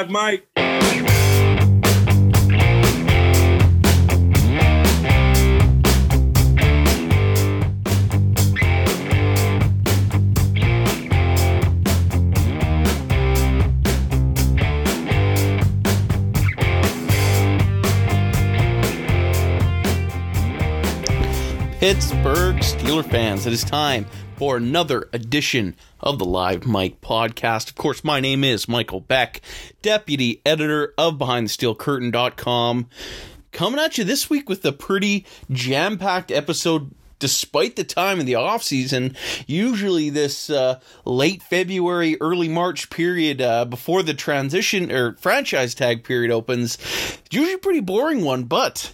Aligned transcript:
Live 0.00 0.08
Mike. 0.08 0.46
Pittsburgh 21.78 22.56
Steeler 22.56 23.04
fans, 23.04 23.46
it 23.46 23.52
is 23.52 23.64
time 23.64 24.06
for 24.40 24.56
another 24.56 25.06
edition 25.12 25.76
of 26.00 26.18
the 26.18 26.24
Live 26.24 26.64
Mike 26.64 27.02
podcast. 27.02 27.68
Of 27.68 27.74
course, 27.74 28.02
my 28.02 28.20
name 28.20 28.42
is 28.42 28.66
Michael 28.66 29.00
Beck, 29.00 29.42
deputy 29.82 30.40
editor 30.46 30.94
of 30.96 31.18
BehindTheSteelCurtain.com. 31.18 32.86
Coming 33.52 33.80
at 33.80 33.98
you 33.98 34.04
this 34.04 34.30
week 34.30 34.48
with 34.48 34.64
a 34.64 34.72
pretty 34.72 35.26
jam 35.50 35.98
packed 35.98 36.30
episode 36.30 36.90
despite 37.20 37.76
the 37.76 37.84
time 37.84 38.18
of 38.18 38.26
the 38.26 38.34
off 38.34 38.62
season, 38.62 39.14
usually 39.46 40.10
this 40.10 40.50
uh, 40.50 40.80
late 41.04 41.42
February, 41.42 42.16
early 42.20 42.48
March 42.48 42.90
period 42.90 43.40
uh, 43.40 43.64
before 43.64 44.02
the 44.02 44.14
transition 44.14 44.90
or 44.90 45.14
franchise 45.16 45.74
tag 45.74 46.02
period 46.02 46.32
opens, 46.32 46.78
usually 47.30 47.56
pretty 47.58 47.80
boring 47.80 48.24
one. 48.24 48.44
But 48.44 48.92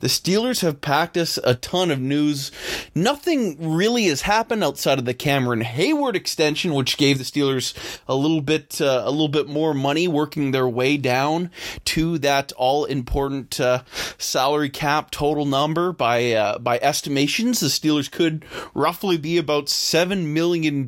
the 0.00 0.06
Steelers 0.06 0.62
have 0.62 0.80
packed 0.80 1.16
us 1.16 1.38
a 1.42 1.54
ton 1.54 1.90
of 1.90 2.00
news. 2.00 2.52
Nothing 2.94 3.74
really 3.76 4.04
has 4.04 4.22
happened 4.22 4.64
outside 4.64 4.98
of 4.98 5.04
the 5.04 5.14
Cameron 5.14 5.62
Heyward 5.62 6.14
extension, 6.14 6.74
which 6.74 6.96
gave 6.96 7.18
the 7.18 7.24
Steelers 7.24 7.74
a 8.06 8.14
little 8.14 8.40
bit 8.40 8.80
uh, 8.80 9.02
a 9.04 9.10
little 9.10 9.28
bit 9.28 9.48
more 9.48 9.74
money, 9.74 10.06
working 10.06 10.50
their 10.50 10.68
way 10.68 10.96
down 10.96 11.50
to 11.86 12.18
that 12.18 12.52
all 12.52 12.84
important 12.84 13.58
uh, 13.58 13.82
salary 14.16 14.70
cap 14.70 15.10
total 15.10 15.44
number 15.44 15.92
by 15.92 16.32
uh, 16.32 16.58
by 16.58 16.78
estimations 16.78 17.63
the 17.64 17.88
Steelers 17.88 18.10
could 18.10 18.44
roughly 18.74 19.16
be 19.16 19.38
about 19.38 19.66
$7 19.66 20.26
million 20.26 20.86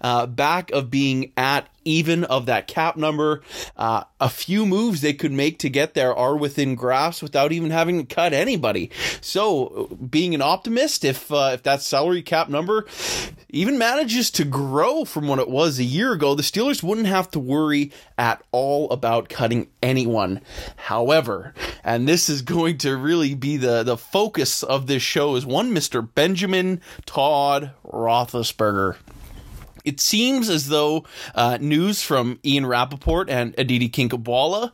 uh, 0.00 0.26
back 0.26 0.70
of 0.72 0.90
being 0.90 1.32
at 1.36 1.68
even 1.86 2.24
of 2.24 2.46
that 2.46 2.66
cap 2.66 2.96
number. 2.96 3.42
Uh, 3.76 4.04
a 4.20 4.28
few 4.28 4.66
moves 4.66 5.00
they 5.00 5.14
could 5.14 5.32
make 5.32 5.58
to 5.60 5.70
get 5.70 5.94
there 5.94 6.14
are 6.14 6.36
within 6.36 6.74
grasp 6.74 7.22
without 7.22 7.52
even 7.52 7.70
having 7.70 8.04
to 8.04 8.14
cut 8.14 8.32
anybody. 8.32 8.90
So, 9.20 9.96
being 10.10 10.34
an 10.34 10.42
optimist, 10.42 11.04
if 11.04 11.30
uh, 11.32 11.52
if 11.54 11.62
that 11.62 11.82
salary 11.82 12.22
cap 12.22 12.48
number 12.48 12.86
even 13.48 13.78
manages 13.78 14.30
to 14.32 14.44
grow 14.44 15.04
from 15.04 15.28
what 15.28 15.38
it 15.38 15.48
was 15.48 15.78
a 15.78 15.84
year 15.84 16.12
ago, 16.12 16.34
the 16.34 16.42
Steelers 16.42 16.82
wouldn't 16.82 17.06
have 17.06 17.30
to 17.30 17.38
worry 17.38 17.92
at 18.18 18.42
all 18.52 18.90
about 18.90 19.28
cutting 19.28 19.68
anyone. 19.82 20.40
However, 20.76 21.54
and 21.84 22.08
this 22.08 22.28
is 22.28 22.42
going 22.42 22.78
to 22.78 22.96
really 22.96 23.34
be 23.34 23.56
the 23.56 23.82
the 23.82 23.96
focus 23.96 24.62
of 24.62 24.86
this 24.86 25.02
show 25.02 25.36
is 25.36 25.46
one 25.46 25.72
Mr. 25.72 26.06
Benjamin 26.14 26.80
Todd 27.06 27.70
Roethlisberger 27.84 28.96
it 29.86 30.00
seems 30.00 30.50
as 30.50 30.68
though 30.68 31.04
uh, 31.34 31.58
news 31.60 32.02
from 32.02 32.38
Ian 32.44 32.66
Rapoport 32.66 33.30
and 33.30 33.54
Aditi 33.56 33.88
Kinkhabwala 33.88 34.72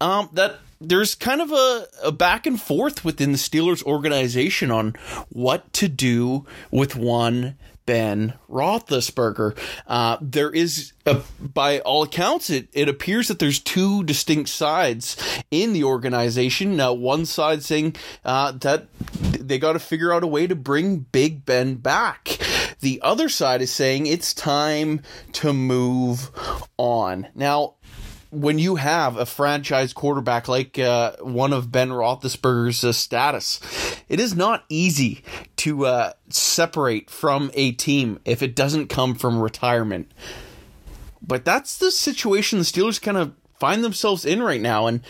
um, 0.00 0.28
that 0.32 0.58
there's 0.80 1.14
kind 1.14 1.40
of 1.40 1.52
a, 1.52 1.86
a, 2.04 2.12
back 2.12 2.46
and 2.46 2.60
forth 2.60 3.04
within 3.04 3.32
the 3.32 3.38
Steelers 3.38 3.82
organization 3.84 4.70
on 4.70 4.94
what 5.30 5.72
to 5.74 5.88
do 5.88 6.44
with 6.70 6.96
one 6.96 7.56
Ben 7.86 8.34
Roethlisberger. 8.48 9.56
Uh, 9.86 10.16
there 10.20 10.50
is, 10.50 10.92
a, 11.06 11.20
by 11.40 11.80
all 11.80 12.02
accounts, 12.02 12.50
it, 12.50 12.68
it 12.72 12.88
appears 12.88 13.28
that 13.28 13.38
there's 13.38 13.60
two 13.60 14.04
distinct 14.04 14.48
sides 14.48 15.16
in 15.50 15.72
the 15.72 15.84
organization. 15.84 16.80
Uh, 16.80 16.92
one 16.92 17.26
side 17.26 17.62
saying 17.62 17.96
uh, 18.24 18.52
that 18.52 18.88
they 19.20 19.58
got 19.58 19.74
to 19.74 19.78
figure 19.78 20.12
out 20.12 20.24
a 20.24 20.26
way 20.26 20.46
to 20.46 20.54
bring 20.54 20.98
Big 20.98 21.44
Ben 21.44 21.74
back. 21.74 22.38
The 22.84 23.00
other 23.00 23.30
side 23.30 23.62
is 23.62 23.70
saying 23.70 24.06
it's 24.06 24.34
time 24.34 25.00
to 25.32 25.54
move 25.54 26.30
on. 26.76 27.28
Now, 27.34 27.76
when 28.30 28.58
you 28.58 28.76
have 28.76 29.16
a 29.16 29.24
franchise 29.24 29.94
quarterback 29.94 30.48
like 30.48 30.78
uh, 30.78 31.12
one 31.20 31.54
of 31.54 31.72
Ben 31.72 31.88
Roethlisberger's 31.88 32.84
uh, 32.84 32.92
status, 32.92 33.58
it 34.10 34.20
is 34.20 34.36
not 34.36 34.66
easy 34.68 35.24
to 35.56 35.86
uh, 35.86 36.12
separate 36.28 37.08
from 37.08 37.50
a 37.54 37.72
team 37.72 38.20
if 38.26 38.42
it 38.42 38.54
doesn't 38.54 38.88
come 38.88 39.14
from 39.14 39.40
retirement. 39.40 40.12
But 41.22 41.46
that's 41.46 41.78
the 41.78 41.90
situation 41.90 42.58
the 42.58 42.66
Steelers 42.66 43.00
kind 43.00 43.16
of 43.16 43.32
find 43.64 43.82
themselves 43.82 44.26
in 44.26 44.42
right 44.42 44.60
now. 44.60 44.86
And 44.86 45.00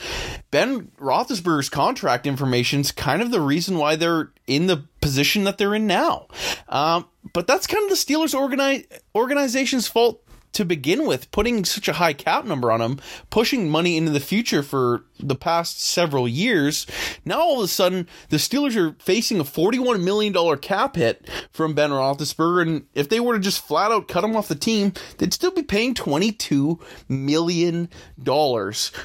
Ben 0.53 0.93
Roethlisberger's 1.01 1.69
contract 1.69 2.25
information 2.25 2.83
is 2.83 2.93
kind 2.93 3.21
of 3.21 3.33
the 3.33 3.41
reason 3.41 3.79
why 3.79 3.97
they're 3.97 4.31
in 4.47 4.69
the 4.69 4.85
position 5.01 5.43
that 5.43 5.59
they're 5.59 5.75
in 5.75 5.89
now. 5.89 6.29
Um, 6.69 7.07
but 7.33 7.49
that's 7.49 7.67
kind 7.67 7.83
of 7.83 7.91
the 7.91 7.97
Steelers 7.97 8.33
organi- 8.33 8.87
organization's 9.13 9.89
fault 9.89 10.24
to 10.55 10.65
begin 10.65 11.07
with, 11.07 11.31
putting 11.31 11.65
such 11.65 11.89
a 11.89 11.95
high 11.95 12.13
cap 12.13 12.45
number 12.45 12.73
on 12.73 12.81
him, 12.81 13.01
pushing 13.31 13.71
money 13.71 13.97
into 13.97 14.11
the 14.11 14.21
future 14.21 14.63
for 14.63 15.05
the 15.19 15.35
past 15.35 15.81
several 15.81 16.27
years. 16.27 16.87
Now 17.25 17.41
all 17.41 17.59
of 17.59 17.65
a 17.65 17.69
sudden, 17.69 18.09
the 18.31 18.39
Steelers 18.39 18.77
are 18.77 18.97
facing 18.99 19.41
a 19.41 19.45
$41 19.45 20.03
million 20.03 20.59
cap 20.59 20.97
hit 20.97 21.29
from 21.51 21.75
Ben 21.75 21.91
Roethlisberger, 21.91 22.63
and 22.63 22.87
if 22.95 23.09
they 23.09 23.21
were 23.21 23.35
to 23.35 23.41
just 23.41 23.67
flat 23.67 23.93
out 23.93 24.09
cut 24.09 24.25
him 24.25 24.37
off 24.37 24.49
the 24.49 24.55
team, 24.55 24.93
they'd 25.19 25.35
still 25.35 25.51
be 25.51 25.63
paying 25.63 25.95
$22 25.95 26.81
million 27.09 27.89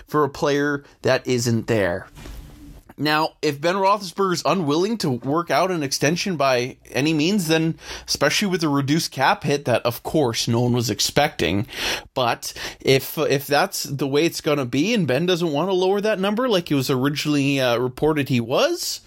for 0.08 0.24
a 0.24 0.30
player 0.30 0.84
that 1.02 1.28
isn't 1.28 1.68
there. 1.68 2.08
Now, 3.00 3.36
if 3.42 3.62
Ben 3.62 3.76
Roethlisberger 3.76 4.34
is 4.34 4.44
unwilling 4.46 4.98
to 5.00 5.10
work 5.10 5.50
out 5.50 5.72
an 5.72 5.84
extension 5.84 6.36
by 6.36 6.76
any 6.92 7.14
means, 7.14 7.48
then 7.48 7.80
especially 8.06 8.50
with 8.50 8.60
the 8.60 8.68
reduced 8.68 9.12
cap 9.12 9.44
hit 9.44 9.64
that, 9.66 9.86
of 9.86 10.04
course, 10.04 10.50
no 10.50 10.60
one 10.60 10.74
was 10.74 10.90
expecting, 10.90 11.66
but 12.14 12.54
if 12.82 13.18
if 13.18 13.48
that's 13.48 13.84
the 13.84 14.08
way 14.08 14.26
it's 14.26 14.42
going 14.42 14.58
to 14.58 14.66
be, 14.66 14.94
and 14.94 15.08
Ben 15.08 15.26
doesn't 15.26 15.54
want 15.54 15.70
to 15.70 15.74
lower 15.74 16.02
that 16.02 16.20
number 16.20 16.50
like 16.50 16.70
it 16.70 16.76
was 16.76 16.90
originally 16.90 17.62
uh, 17.62 17.78
reported 17.78 18.28
he 18.28 18.42
was, 18.42 19.00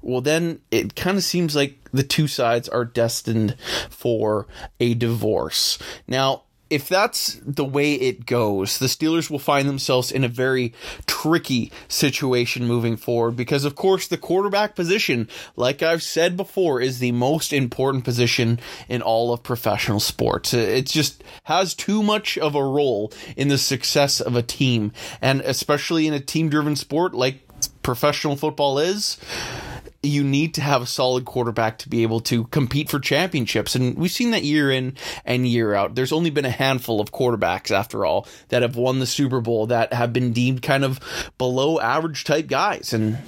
well, 0.00 0.22
then 0.22 0.60
it 0.70 0.96
kind 0.96 1.18
of 1.18 1.22
seems 1.24 1.54
like 1.54 1.78
the 1.92 2.02
two 2.02 2.28
sides 2.28 2.70
are 2.70 2.84
destined 2.86 3.56
for 3.90 4.46
a 4.80 4.94
divorce. 4.94 5.78
Now, 6.08 6.44
if 6.68 6.88
that's 6.88 7.40
the 7.44 7.64
way 7.64 7.94
it 7.94 8.26
goes, 8.26 8.78
the 8.78 8.86
Steelers 8.86 9.30
will 9.30 9.38
find 9.38 9.68
themselves 9.68 10.10
in 10.10 10.24
a 10.24 10.28
very 10.28 10.72
tricky 11.06 11.70
situation 11.88 12.66
moving 12.66 12.96
forward 12.96 13.36
because, 13.36 13.64
of 13.64 13.76
course, 13.76 14.08
the 14.08 14.16
quarterback 14.16 14.74
position, 14.74 15.28
like 15.54 15.82
I've 15.82 16.02
said 16.02 16.36
before, 16.36 16.80
is 16.80 16.98
the 16.98 17.12
most 17.12 17.52
important 17.52 18.04
position 18.04 18.58
in 18.88 19.00
all 19.00 19.32
of 19.32 19.42
professional 19.42 20.00
sports. 20.00 20.52
It 20.52 20.86
just 20.86 21.22
has 21.44 21.74
too 21.74 22.02
much 22.02 22.36
of 22.38 22.54
a 22.54 22.64
role 22.64 23.12
in 23.36 23.48
the 23.48 23.58
success 23.58 24.20
of 24.20 24.34
a 24.34 24.42
team, 24.42 24.92
and 25.20 25.40
especially 25.42 26.06
in 26.06 26.14
a 26.14 26.20
team 26.20 26.48
driven 26.48 26.74
sport 26.74 27.14
like 27.14 27.42
professional 27.82 28.36
football 28.36 28.78
is 28.80 29.16
you 30.06 30.24
need 30.24 30.54
to 30.54 30.60
have 30.60 30.82
a 30.82 30.86
solid 30.86 31.24
quarterback 31.24 31.78
to 31.78 31.88
be 31.88 32.02
able 32.02 32.20
to 32.20 32.44
compete 32.44 32.88
for 32.88 32.98
championships. 32.98 33.74
And 33.74 33.96
we've 33.96 34.10
seen 34.10 34.30
that 34.30 34.44
year 34.44 34.70
in 34.70 34.96
and 35.24 35.46
year 35.46 35.74
out. 35.74 35.94
There's 35.94 36.12
only 36.12 36.30
been 36.30 36.44
a 36.44 36.50
handful 36.50 37.00
of 37.00 37.12
quarterbacks, 37.12 37.70
after 37.70 38.04
all, 38.04 38.26
that 38.48 38.62
have 38.62 38.76
won 38.76 38.98
the 38.98 39.06
Super 39.06 39.40
Bowl 39.40 39.66
that 39.68 39.92
have 39.92 40.12
been 40.12 40.32
deemed 40.32 40.62
kind 40.62 40.84
of 40.84 41.00
below 41.38 41.80
average 41.80 42.24
type 42.24 42.46
guys. 42.46 42.92
And 42.92 43.18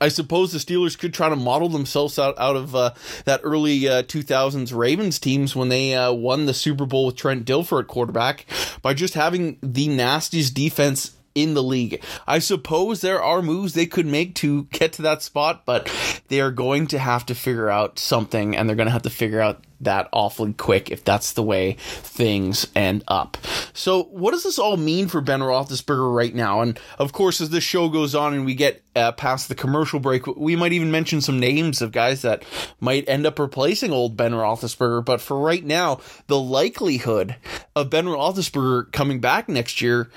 I 0.00 0.08
suppose 0.08 0.52
the 0.52 0.58
Steelers 0.58 0.98
could 0.98 1.12
try 1.12 1.28
to 1.28 1.36
model 1.36 1.68
themselves 1.68 2.18
out, 2.18 2.38
out 2.38 2.56
of 2.56 2.74
uh, 2.74 2.94
that 3.26 3.40
early 3.42 3.86
uh, 3.86 4.02
2000s 4.02 4.74
Ravens 4.74 5.18
teams 5.18 5.54
when 5.54 5.68
they 5.68 5.94
uh, 5.94 6.12
won 6.12 6.46
the 6.46 6.54
Super 6.54 6.86
Bowl 6.86 7.06
with 7.06 7.16
Trent 7.16 7.44
Dilfer 7.44 7.80
at 7.80 7.86
quarterback 7.86 8.46
by 8.80 8.94
just 8.94 9.14
having 9.14 9.58
the 9.62 9.88
nastiest 9.88 10.54
defense 10.54 11.12
in 11.34 11.54
the 11.54 11.62
league. 11.62 12.02
I 12.26 12.38
suppose 12.38 13.00
there 13.00 13.22
are 13.22 13.42
moves 13.42 13.74
they 13.74 13.86
could 13.86 14.06
make 14.06 14.34
to 14.36 14.64
get 14.64 14.92
to 14.94 15.02
that 15.02 15.22
spot, 15.22 15.62
but 15.64 15.90
they 16.28 16.40
are 16.40 16.50
going 16.50 16.86
to 16.88 16.98
have 16.98 17.26
to 17.26 17.34
figure 17.34 17.70
out 17.70 17.98
something 17.98 18.56
and 18.56 18.68
they're 18.68 18.76
going 18.76 18.86
to 18.86 18.92
have 18.92 19.02
to 19.02 19.10
figure 19.10 19.40
out 19.40 19.64
that 19.80 20.08
awfully 20.12 20.52
quick 20.52 20.90
if 20.90 21.04
that's 21.04 21.32
the 21.32 21.42
way 21.42 21.76
things 21.78 22.66
end 22.74 23.04
up. 23.08 23.36
So, 23.72 24.04
what 24.04 24.32
does 24.32 24.42
this 24.42 24.58
all 24.58 24.76
mean 24.76 25.08
for 25.08 25.20
Ben 25.20 25.40
Roethlisberger 25.40 26.14
right 26.14 26.34
now? 26.34 26.60
And 26.60 26.78
of 26.98 27.12
course, 27.12 27.40
as 27.40 27.50
this 27.50 27.64
show 27.64 27.88
goes 27.88 28.14
on 28.14 28.34
and 28.34 28.44
we 28.44 28.54
get 28.54 28.82
uh, 28.94 29.12
past 29.12 29.48
the 29.48 29.54
commercial 29.54 30.00
break, 30.00 30.26
we 30.26 30.56
might 30.56 30.72
even 30.72 30.90
mention 30.90 31.20
some 31.20 31.38
names 31.38 31.80
of 31.80 31.92
guys 31.92 32.22
that 32.22 32.44
might 32.80 33.08
end 33.08 33.26
up 33.26 33.38
replacing 33.38 33.92
old 33.92 34.16
Ben 34.16 34.32
Roethlisberger. 34.32 35.04
But 35.04 35.20
for 35.20 35.38
right 35.38 35.64
now, 35.64 36.00
the 36.26 36.38
likelihood 36.38 37.36
of 37.76 37.90
Ben 37.90 38.06
Roethlisberger 38.06 38.92
coming 38.92 39.20
back 39.20 39.48
next 39.48 39.80
year 39.80 40.10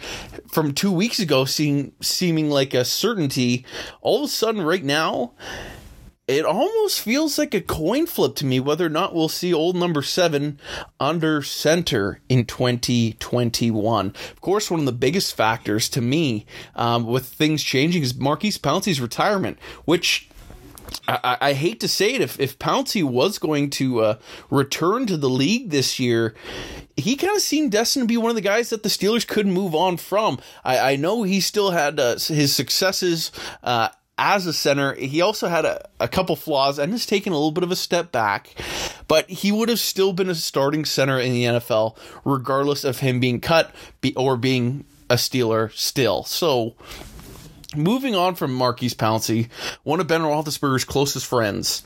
from 0.52 0.74
two 0.74 0.92
weeks 0.92 1.20
ago 1.20 1.46
seem, 1.46 1.94
seeming 2.02 2.50
like 2.50 2.74
a 2.74 2.86
certainty, 2.86 3.66
all 4.02 4.24
of 4.24 4.26
a 4.26 4.28
sudden, 4.28 4.62
right 4.62 4.84
now, 4.84 5.34
it 6.28 6.46
almost 6.46 7.02
feels 7.02 7.38
like 7.38 7.54
a 7.54 7.60
coin 7.60 8.06
flip 8.06 8.36
to 8.36 8.46
me 8.46 8.60
whether 8.60 8.86
or 8.86 8.90
not 8.90 9.14
we'll 9.14 9.28
see 9.28 9.54
old 9.54 9.76
number 9.76 10.02
seven 10.02 10.58
under 11.00 11.42
center 11.42 12.22
in 12.30 12.46
2021. 12.46 14.08
Of 14.08 14.42
course, 14.42 14.72
one 14.72 14.80
of 14.80 14.86
the 14.86 14.94
biggest 14.94 15.36
factors 15.36 15.90
to 15.90 16.02
me 16.02 16.46
um, 16.76 17.06
with 17.06 17.26
things 17.26 17.62
changing 17.62 18.04
is 18.04 18.18
Maurkice 18.18 18.58
Pouncey's 18.58 19.02
retirement, 19.02 19.60
which 19.84 20.30
I, 21.08 21.38
I, 21.42 21.54
hate 21.54 21.80
to 21.82 21.88
say 21.88 22.14
it, 22.14 22.22
if, 22.22 22.40
if 22.40 22.60
Pouncey 22.60 23.04
was 23.04 23.40
going 23.40 23.70
to 23.72 24.02
uh, 24.02 24.18
return 24.50 25.06
to 25.08 25.18
the 25.18 25.30
league 25.30 25.72
this 25.72 26.00
year, 26.00 26.36
he 26.96 27.16
kind 27.16 27.36
of 27.36 27.42
seemed 27.42 27.72
destined 27.72 28.04
to 28.04 28.08
be 28.08 28.18
one 28.18 28.30
of 28.30 28.36
the 28.36 28.42
guys 28.42 28.70
that 28.70 28.84
the 28.84 28.90
Steelers 28.90 29.28
could 29.28 29.48
move 29.48 29.74
on 29.74 29.98
from. 29.98 30.40
I, 30.64 30.94
I 30.94 30.96
know 30.96 31.24
he 31.24 31.42
still 31.42 31.72
had 31.72 32.00
uh, 32.00 32.18
his 32.18 32.56
successes 32.56 33.32
uh, 33.64 33.90
as 34.18 34.46
a 34.46 34.54
center. 34.54 34.94
He 34.96 35.22
also 35.22 35.48
had 35.48 35.66
a, 35.66 35.88
a 36.00 36.08
couple 36.08 36.36
flaws 36.36 36.80
and 36.80 36.92
has 36.92 37.06
taken 37.06 37.34
a 37.34 37.36
little 37.36 37.52
bit 37.52 37.64
of 37.64 37.72
a 37.72 37.76
step 37.76 38.12
back, 38.12 38.54
but 39.08 39.30
he 39.30 39.52
would 39.52 39.70
have 39.70 39.80
still 39.80 40.14
been 40.14 40.30
a 40.30 40.36
starting 40.36 40.86
center 40.86 41.20
in 41.20 41.32
the 41.34 41.44
NFL, 41.46 41.98
regardless 42.24 42.84
of 42.84 43.00
him 43.00 43.20
being 43.20 43.40
cut 43.40 43.74
be, 44.02 44.16
or 44.16 44.38
being 44.38 44.86
a 45.10 45.16
Steeler 45.16 45.72
still. 45.74 46.24
So, 46.24 46.76
moving 47.76 48.16
on 48.16 48.36
from 48.36 48.54
Maurkice 48.54 48.94
Pouncey, 48.94 49.50
one 49.84 50.00
of 50.00 50.08
Ben 50.08 50.22
Roethlisberger's 50.22 50.86
closest 50.86 51.26
friends. 51.26 51.84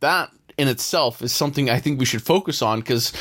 That 0.00 0.30
in 0.58 0.68
itself 0.68 1.22
is 1.22 1.32
something 1.32 1.68
I 1.68 1.80
think 1.80 1.98
we 1.98 2.06
should 2.06 2.22
focus 2.22 2.62
on 2.62 2.80
because 2.80 3.12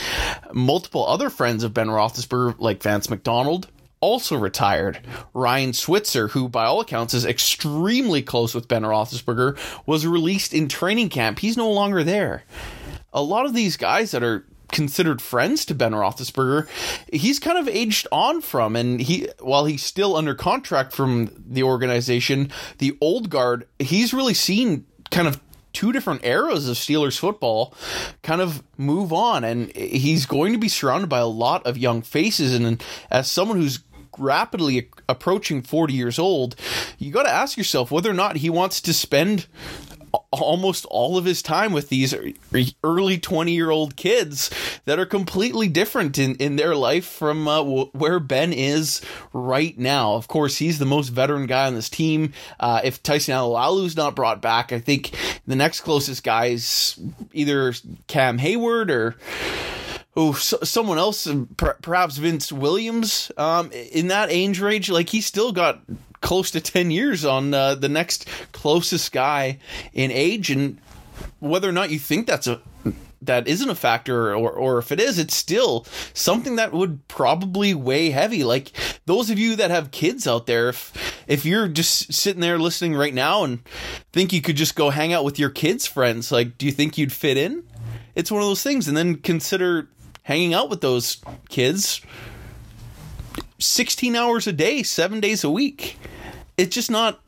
multiple 0.54 1.06
other 1.06 1.30
friends 1.30 1.64
of 1.64 1.74
Ben 1.74 1.88
Roethlisberger, 1.88 2.56
like 2.60 2.82
Vance 2.82 3.10
McDonald, 3.10 3.68
also 4.06 4.38
retired. 4.38 5.00
Ryan 5.34 5.74
Switzer, 5.74 6.28
who 6.28 6.48
by 6.48 6.66
all 6.66 6.80
accounts 6.80 7.16
is 7.16 7.26
extremely 7.26 8.22
close 8.22 8.54
with 8.54 8.68
Ben 8.68 8.84
Roethlisberger, 8.84 9.58
was 9.88 10.06
released 10.06 10.54
in 10.54 10.68
training 10.68 11.10
camp. 11.10 11.40
He's 11.40 11.58
no 11.58 11.72
longer 11.72 12.04
there. 12.04 12.44
A 13.14 13.24
lot 13.24 13.48
of 13.48 13.56
these 13.56 13.78
guys 13.78 14.12
that 14.12 14.22
are 14.22 14.46
considered 14.72 15.24
friends 15.24 15.66
to 15.66 15.74
Ben 15.74 15.94
Roethlisberger, 15.94 16.68
he's 17.12 17.40
kind 17.40 17.58
of 17.58 17.68
aged 17.68 18.08
on 18.12 18.42
from, 18.42 18.76
and 18.76 19.02
he 19.02 19.28
while 19.40 19.66
he's 19.66 19.82
still 19.82 20.16
under 20.16 20.36
contract 20.36 20.94
from 20.94 21.44
the 21.44 21.64
organization, 21.64 22.52
the 22.78 22.96
old 23.02 23.32
guard, 23.32 23.68
he's 23.80 24.14
really 24.14 24.36
seen 24.36 24.86
kind 25.10 25.28
of 25.28 25.42
two 25.74 25.92
different 25.92 26.24
eras 26.24 26.70
of 26.70 26.78
Steelers 26.78 27.20
football 27.20 27.74
kind 28.22 28.40
of 28.40 28.64
move 28.78 29.12
on 29.12 29.44
and 29.44 29.76
he's 29.76 30.26
going 30.26 30.54
to 30.54 30.60
be 30.60 30.70
surrounded 30.70 31.08
by 31.10 31.20
a 31.20 31.28
lot 31.28 31.66
of 31.66 31.78
young 31.78 32.02
faces 32.02 32.56
and 32.56 32.82
as 33.12 33.30
someone 33.30 33.58
who's 33.58 33.80
rapidly 34.18 34.90
approaching 35.08 35.62
40 35.62 35.94
years 35.94 36.20
old 36.20 36.56
you 36.98 37.12
got 37.12 37.24
to 37.24 37.32
ask 37.32 37.58
yourself 37.58 37.92
whether 37.92 38.10
or 38.10 38.14
not 38.14 38.38
he 38.38 38.50
wants 38.50 38.82
to 38.82 38.94
spend 38.94 39.48
almost 40.32 40.86
all 40.86 41.18
of 41.18 41.26
his 41.26 41.42
time 41.42 41.72
with 41.74 41.90
these 41.90 42.16
early 42.84 43.18
20 43.18 43.52
year 43.52 43.70
old 43.70 43.96
kids 43.96 44.50
that 44.86 45.00
are 45.00 45.06
completely 45.06 45.68
different 45.68 46.18
in, 46.18 46.36
in 46.36 46.56
their 46.56 46.76
life 46.76 47.06
from 47.06 47.48
uh, 47.48 47.64
where 47.64 48.20
Ben 48.20 48.54
is 48.54 49.02
right 49.34 49.78
now. 49.78 50.16
Of 50.16 50.28
course, 50.28 50.58
he's 50.58 50.80
the 50.80 50.86
most 50.86 51.10
veteran 51.10 51.46
guy 51.48 51.68
on 51.68 51.76
this 51.76 51.90
team. 51.90 52.34
Uh, 52.60 52.82
if 52.84 53.02
Tyson 53.04 53.34
Alualu's 53.34 53.96
not 53.96 54.16
brought 54.16 54.42
back, 54.42 54.72
I 54.72 54.80
think 54.80 55.16
the 55.48 55.56
next 55.56 55.82
closest 55.82 56.24
guy 56.24 56.48
is 56.48 57.00
either 57.34 57.74
Cam 58.08 58.40
Heyward 58.40 58.90
or 58.90 59.16
oh, 60.16 60.34
so, 60.34 60.58
someone 60.64 60.98
else, 60.98 61.28
perhaps 61.58 62.18
Vince 62.18 62.52
Williams, 62.52 63.32
um, 63.38 63.72
in 63.72 64.08
that 64.08 64.30
age 64.32 64.60
range, 64.60 64.90
like 64.90 65.10
he 65.10 65.22
still 65.22 65.52
got 65.52 65.82
close 66.22 66.52
to 66.52 66.62
10 66.62 66.92
years 66.92 67.26
on 67.26 67.54
uh, 67.54 67.76
the 67.76 67.90
next 67.90 68.28
closest 68.52 69.12
guy 69.12 69.60
in 69.94 70.12
age. 70.12 70.50
And 70.50 70.80
whether 71.40 71.70
or 71.70 71.74
not 71.74 71.92
you 71.92 72.00
think 72.00 72.28
that's 72.28 72.48
a 72.48 72.62
that 73.22 73.48
isn't 73.48 73.70
a 73.70 73.76
factor 73.76 74.36
or, 74.36 74.52
or 74.52 74.78
if 74.78 74.92
it 74.92 75.00
is 75.00 75.18
it's 75.18 75.36
still 75.36 75.86
something 76.14 76.58
that 76.58 76.72
would 76.72 77.08
probably 77.08 77.74
weigh 77.74 78.10
heavy 78.10 78.44
like 78.44 78.72
those 79.06 79.30
of 79.30 79.40
you 79.40 79.56
that 79.56 79.72
have 79.72 79.92
kids 79.92 80.28
out 80.28 80.46
there 80.46 80.70
if 80.70 81.24
if 81.28 81.46
you're 81.46 81.68
just 81.68 82.14
sitting 82.14 82.42
there 82.42 82.60
listening 82.60 82.94
right 82.94 83.14
now 83.14 83.44
and 83.44 83.60
think 84.14 84.32
you 84.32 84.42
could 84.42 84.56
just 84.56 84.76
go 84.76 84.90
hang 84.90 85.14
out 85.14 85.24
with 85.24 85.40
your 85.40 85.50
kids 85.50 85.86
friends 85.86 86.32
like 86.32 86.58
do 86.58 86.66
you 86.66 86.72
think 86.72 86.98
you'd 86.98 87.12
fit 87.12 87.38
in 87.38 87.64
it's 88.16 88.32
one 88.32 88.42
of 88.42 88.48
those 88.48 88.64
things 88.64 88.88
and 88.88 88.96
then 88.96 89.16
consider 89.16 89.90
hanging 90.26 90.54
out 90.54 90.70
with 90.70 90.82
those 90.82 91.22
kids 91.50 92.02
16 93.60 94.16
hours 94.16 94.46
a 94.46 94.54
day 94.54 94.84
7 94.84 95.20
days 95.20 95.44
a 95.44 95.50
week 95.50 95.98
it's 96.58 96.76
just 96.76 96.92
not 96.92 97.20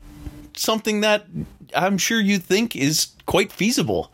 something 0.56 1.00
that 1.00 1.26
I'm 1.74 1.98
sure 1.98 2.20
you 2.20 2.38
think 2.38 2.76
is 2.76 3.08
quite 3.26 3.52
feasible. 3.52 4.12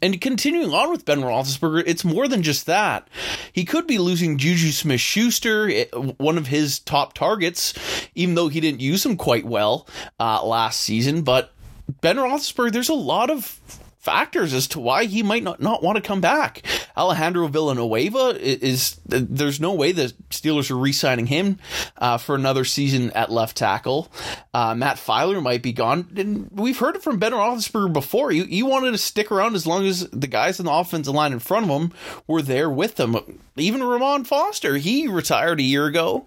And 0.00 0.20
continuing 0.20 0.72
on 0.72 0.90
with 0.90 1.04
Ben 1.04 1.20
Roethlisberger, 1.20 1.84
it's 1.86 2.04
more 2.04 2.26
than 2.26 2.42
just 2.42 2.66
that. 2.66 3.06
He 3.52 3.64
could 3.64 3.86
be 3.86 3.98
losing 3.98 4.36
Juju 4.36 4.72
Smith 4.72 5.00
Schuster, 5.00 5.68
eh, 5.70 5.84
one 6.16 6.38
of 6.38 6.48
his 6.48 6.80
top 6.80 7.12
targets, 7.12 7.72
even 8.16 8.34
though 8.34 8.48
he 8.48 8.60
didn't 8.60 8.80
use 8.80 9.06
him 9.06 9.16
quite 9.16 9.44
well 9.44 9.86
uh, 10.18 10.44
last 10.44 10.80
season. 10.80 11.22
But 11.22 11.52
Ben 12.00 12.16
Roethlisberger, 12.16 12.72
there's 12.72 12.88
a 12.88 12.94
lot 12.94 13.30
of 13.30 13.60
factors 14.02 14.52
as 14.52 14.66
to 14.66 14.80
why 14.80 15.04
he 15.04 15.22
might 15.22 15.44
not, 15.44 15.62
not 15.62 15.82
want 15.82 15.96
to 15.96 16.02
come 16.02 16.20
back. 16.20 16.62
Alejandro 16.96 17.46
Villanueva 17.46 18.36
is, 18.38 19.00
there's 19.06 19.60
no 19.60 19.72
way 19.72 19.92
the 19.92 20.12
Steelers 20.28 20.72
are 20.72 20.76
re-signing 20.76 21.26
him 21.26 21.58
uh, 21.98 22.18
for 22.18 22.34
another 22.34 22.64
season 22.64 23.12
at 23.12 23.30
left 23.30 23.56
tackle. 23.56 24.12
Uh, 24.52 24.74
Matt 24.74 24.96
Feiler 24.96 25.40
might 25.40 25.62
be 25.62 25.72
gone. 25.72 26.08
And 26.16 26.50
we've 26.50 26.78
heard 26.78 26.96
it 26.96 27.02
from 27.04 27.20
Ben 27.20 27.32
Roethlisberger 27.32 27.92
before. 27.92 28.32
He, 28.32 28.44
he 28.44 28.62
wanted 28.64 28.90
to 28.90 28.98
stick 28.98 29.30
around 29.30 29.54
as 29.54 29.68
long 29.68 29.86
as 29.86 30.10
the 30.10 30.26
guys 30.26 30.58
in 30.58 30.66
the 30.66 30.72
offensive 30.72 31.14
line 31.14 31.32
in 31.32 31.38
front 31.38 31.70
of 31.70 31.80
him 31.80 31.92
were 32.26 32.42
there 32.42 32.68
with 32.68 32.98
him. 32.98 33.16
Even 33.56 33.84
Ramon 33.84 34.24
Foster, 34.24 34.78
he 34.78 35.06
retired 35.06 35.60
a 35.60 35.64
year 35.64 35.86
ago. 35.86 36.26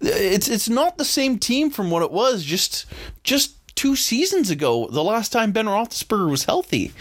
It's 0.00 0.48
it's 0.48 0.68
not 0.68 0.98
the 0.98 1.04
same 1.04 1.38
team 1.38 1.70
from 1.70 1.90
what 1.90 2.02
it 2.02 2.10
was 2.10 2.44
just 2.44 2.84
just 3.22 3.56
two 3.74 3.96
seasons 3.96 4.50
ago, 4.50 4.88
the 4.88 5.02
last 5.02 5.32
time 5.32 5.52
Ben 5.52 5.66
Roethlisberger 5.66 6.30
was 6.30 6.44
healthy. 6.44 6.92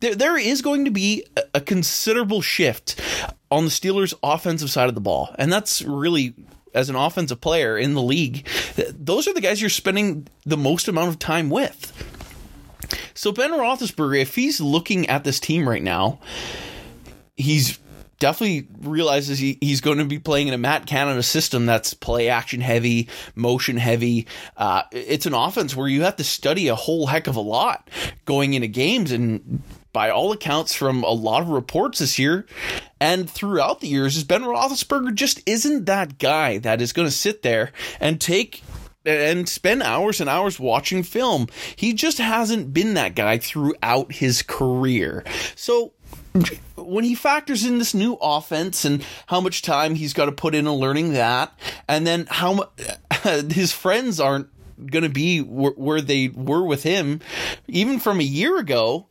There, 0.00 0.14
there 0.14 0.38
is 0.38 0.62
going 0.62 0.84
to 0.84 0.90
be 0.90 1.24
a, 1.54 1.60
considerable 1.60 2.40
shift 2.40 3.00
on 3.50 3.64
the 3.64 3.70
Steelers' 3.70 4.14
offensive 4.22 4.70
side 4.70 4.88
of 4.88 4.94
the 4.94 5.00
ball, 5.00 5.34
and 5.38 5.52
that's 5.52 5.82
really 5.82 6.34
as 6.74 6.88
an 6.88 6.96
offensive 6.96 7.40
player 7.40 7.76
in 7.76 7.94
the 7.94 8.02
league, 8.02 8.46
those 8.76 9.26
are 9.26 9.34
the 9.34 9.40
guys 9.40 9.60
you're 9.60 9.70
spending 9.70 10.28
the 10.44 10.56
most 10.56 10.88
amount 10.88 11.08
of 11.08 11.18
time 11.18 11.50
with. 11.50 11.92
So 13.14 13.32
Ben 13.32 13.50
Roethlisberger, 13.50 14.20
if 14.20 14.34
he's 14.34 14.60
looking 14.60 15.08
at 15.08 15.24
this 15.24 15.40
team 15.40 15.68
right 15.68 15.82
now, 15.82 16.20
he's 17.36 17.78
definitely 18.20 18.68
realizes 18.82 19.40
he, 19.40 19.58
he's 19.60 19.80
going 19.80 19.98
to 19.98 20.04
be 20.04 20.20
playing 20.20 20.46
in 20.46 20.54
a 20.54 20.58
Matt 20.58 20.86
Canada 20.86 21.22
system 21.24 21.66
that's 21.66 21.92
play 21.94 22.28
action 22.28 22.60
heavy, 22.60 23.08
motion 23.34 23.76
heavy. 23.76 24.28
Uh, 24.56 24.82
it's 24.92 25.26
an 25.26 25.34
offense 25.34 25.74
where 25.74 25.88
you 25.88 26.02
have 26.02 26.16
to 26.16 26.24
study 26.24 26.68
a 26.68 26.76
whole 26.76 27.08
heck 27.08 27.26
of 27.26 27.34
a 27.34 27.40
lot 27.40 27.90
going 28.26 28.54
into 28.54 28.68
games. 28.68 29.10
And 29.10 29.62
by 29.92 30.10
all 30.10 30.30
accounts, 30.30 30.72
from 30.72 31.02
a 31.02 31.10
lot 31.10 31.42
of 31.42 31.48
reports 31.48 31.98
this 31.98 32.18
year 32.18 32.46
and 33.00 33.28
throughout 33.28 33.80
the 33.80 33.88
years, 33.88 34.16
is 34.16 34.22
Ben 34.22 34.42
Roethlisberger 34.42 35.14
just 35.14 35.42
isn't 35.46 35.86
that 35.86 36.18
guy 36.18 36.58
that 36.58 36.80
is 36.80 36.92
going 36.92 37.08
to 37.08 37.12
sit 37.12 37.42
there 37.42 37.72
and 37.98 38.20
take 38.20 38.62
and 39.04 39.48
spend 39.48 39.82
hours 39.82 40.20
and 40.20 40.28
hours 40.28 40.60
watching 40.60 41.02
film. 41.02 41.46
He 41.74 41.94
just 41.94 42.18
hasn't 42.18 42.72
been 42.74 42.94
that 42.94 43.14
guy 43.14 43.38
throughout 43.38 44.12
his 44.12 44.42
career. 44.42 45.24
So 45.56 45.94
when 46.76 47.04
he 47.04 47.14
factors 47.14 47.64
in 47.64 47.78
this 47.78 47.94
new 47.94 48.14
offense 48.20 48.84
and 48.84 49.04
how 49.26 49.40
much 49.40 49.62
time 49.62 49.94
he's 49.94 50.12
got 50.12 50.26
to 50.26 50.32
put 50.32 50.54
into 50.54 50.72
learning 50.72 51.12
that, 51.14 51.52
and 51.88 52.06
then 52.06 52.26
how 52.28 52.54
mu- 52.54 53.30
his 53.50 53.72
friends 53.72 54.20
aren't 54.20 54.48
going 54.86 55.02
to 55.02 55.10
be 55.10 55.40
where, 55.40 55.72
where 55.72 56.00
they 56.00 56.28
were 56.28 56.64
with 56.64 56.82
him, 56.82 57.20
even 57.68 57.98
from 57.98 58.20
a 58.20 58.24
year 58.24 58.58
ago, 58.58 59.06